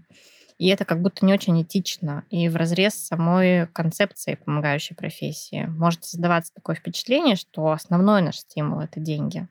И 0.57 0.67
это 0.67 0.85
как 0.85 1.01
будто 1.01 1.25
не 1.25 1.33
очень 1.33 1.62
этично 1.62 2.23
и 2.29 2.47
в 2.47 2.55
разрез 2.55 2.93
самой 2.93 3.67
концепции 3.67 4.35
помогающей 4.35 4.95
профессии. 4.95 5.65
Может 5.65 6.05
создаваться 6.05 6.53
такое 6.53 6.77
впечатление, 6.77 7.35
что 7.35 7.71
основной 7.71 8.21
наш 8.21 8.38
стимул— 8.38 8.79
это 8.81 9.01
деньги. 9.01 9.47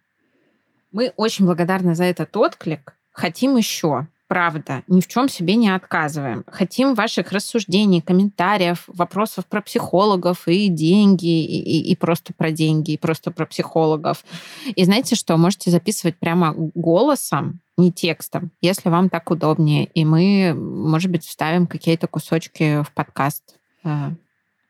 Мы 0.90 1.12
очень 1.16 1.44
благодарны 1.44 1.94
за 1.94 2.04
этот 2.04 2.34
отклик. 2.36 2.94
Хотим 3.10 3.56
еще 3.56 4.06
правда, 4.28 4.84
ни 4.86 5.00
в 5.00 5.08
чем 5.08 5.28
себе 5.28 5.56
не 5.56 5.74
отказываем. 5.74 6.44
Хотим 6.46 6.94
ваших 6.94 7.32
рассуждений, 7.32 8.02
комментариев, 8.02 8.84
вопросов 8.86 9.46
про 9.46 9.62
психологов 9.62 10.46
и 10.46 10.68
деньги, 10.68 11.44
и, 11.44 11.60
и, 11.60 11.90
и 11.90 11.96
просто 11.96 12.32
про 12.34 12.50
деньги, 12.50 12.92
и 12.92 12.98
просто 12.98 13.30
про 13.30 13.46
психологов. 13.46 14.24
И 14.76 14.84
знаете 14.84 15.16
что, 15.16 15.36
можете 15.38 15.70
записывать 15.70 16.16
прямо 16.16 16.54
голосом, 16.74 17.60
не 17.78 17.90
текстом, 17.90 18.50
если 18.60 18.90
вам 18.90 19.08
так 19.08 19.30
удобнее. 19.30 19.86
И 19.94 20.04
мы, 20.04 20.52
может 20.54 21.10
быть, 21.10 21.24
вставим 21.24 21.66
какие-то 21.66 22.06
кусочки 22.06 22.82
в 22.82 22.92
подкаст. 22.92 23.56
Э, 23.84 24.10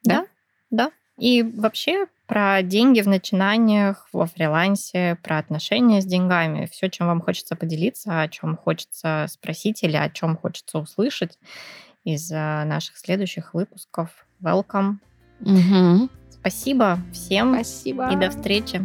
да? 0.04 0.20
Да, 0.20 0.26
да. 0.70 0.90
И 1.18 1.42
вообще 1.42 2.06
про 2.28 2.62
деньги 2.62 3.00
в 3.00 3.08
начинаниях, 3.08 4.06
во 4.12 4.26
фрилансе, 4.26 5.16
про 5.22 5.38
отношения 5.38 6.02
с 6.02 6.04
деньгами, 6.04 6.68
все, 6.70 6.88
чем 6.88 7.06
вам 7.06 7.22
хочется 7.22 7.56
поделиться, 7.56 8.20
о 8.20 8.28
чем 8.28 8.56
хочется 8.56 9.26
спросить 9.28 9.82
или 9.82 9.96
о 9.96 10.10
чем 10.10 10.36
хочется 10.36 10.78
услышать 10.78 11.38
из 12.04 12.30
э, 12.30 12.34
наших 12.34 12.98
следующих 12.98 13.54
выпусков. 13.54 14.26
Welcome. 14.42 14.96
Угу. 15.40 16.10
Спасибо 16.30 16.98
всем. 17.12 17.54
Спасибо. 17.54 18.10
И 18.12 18.16
до 18.16 18.30
встречи. 18.30 18.84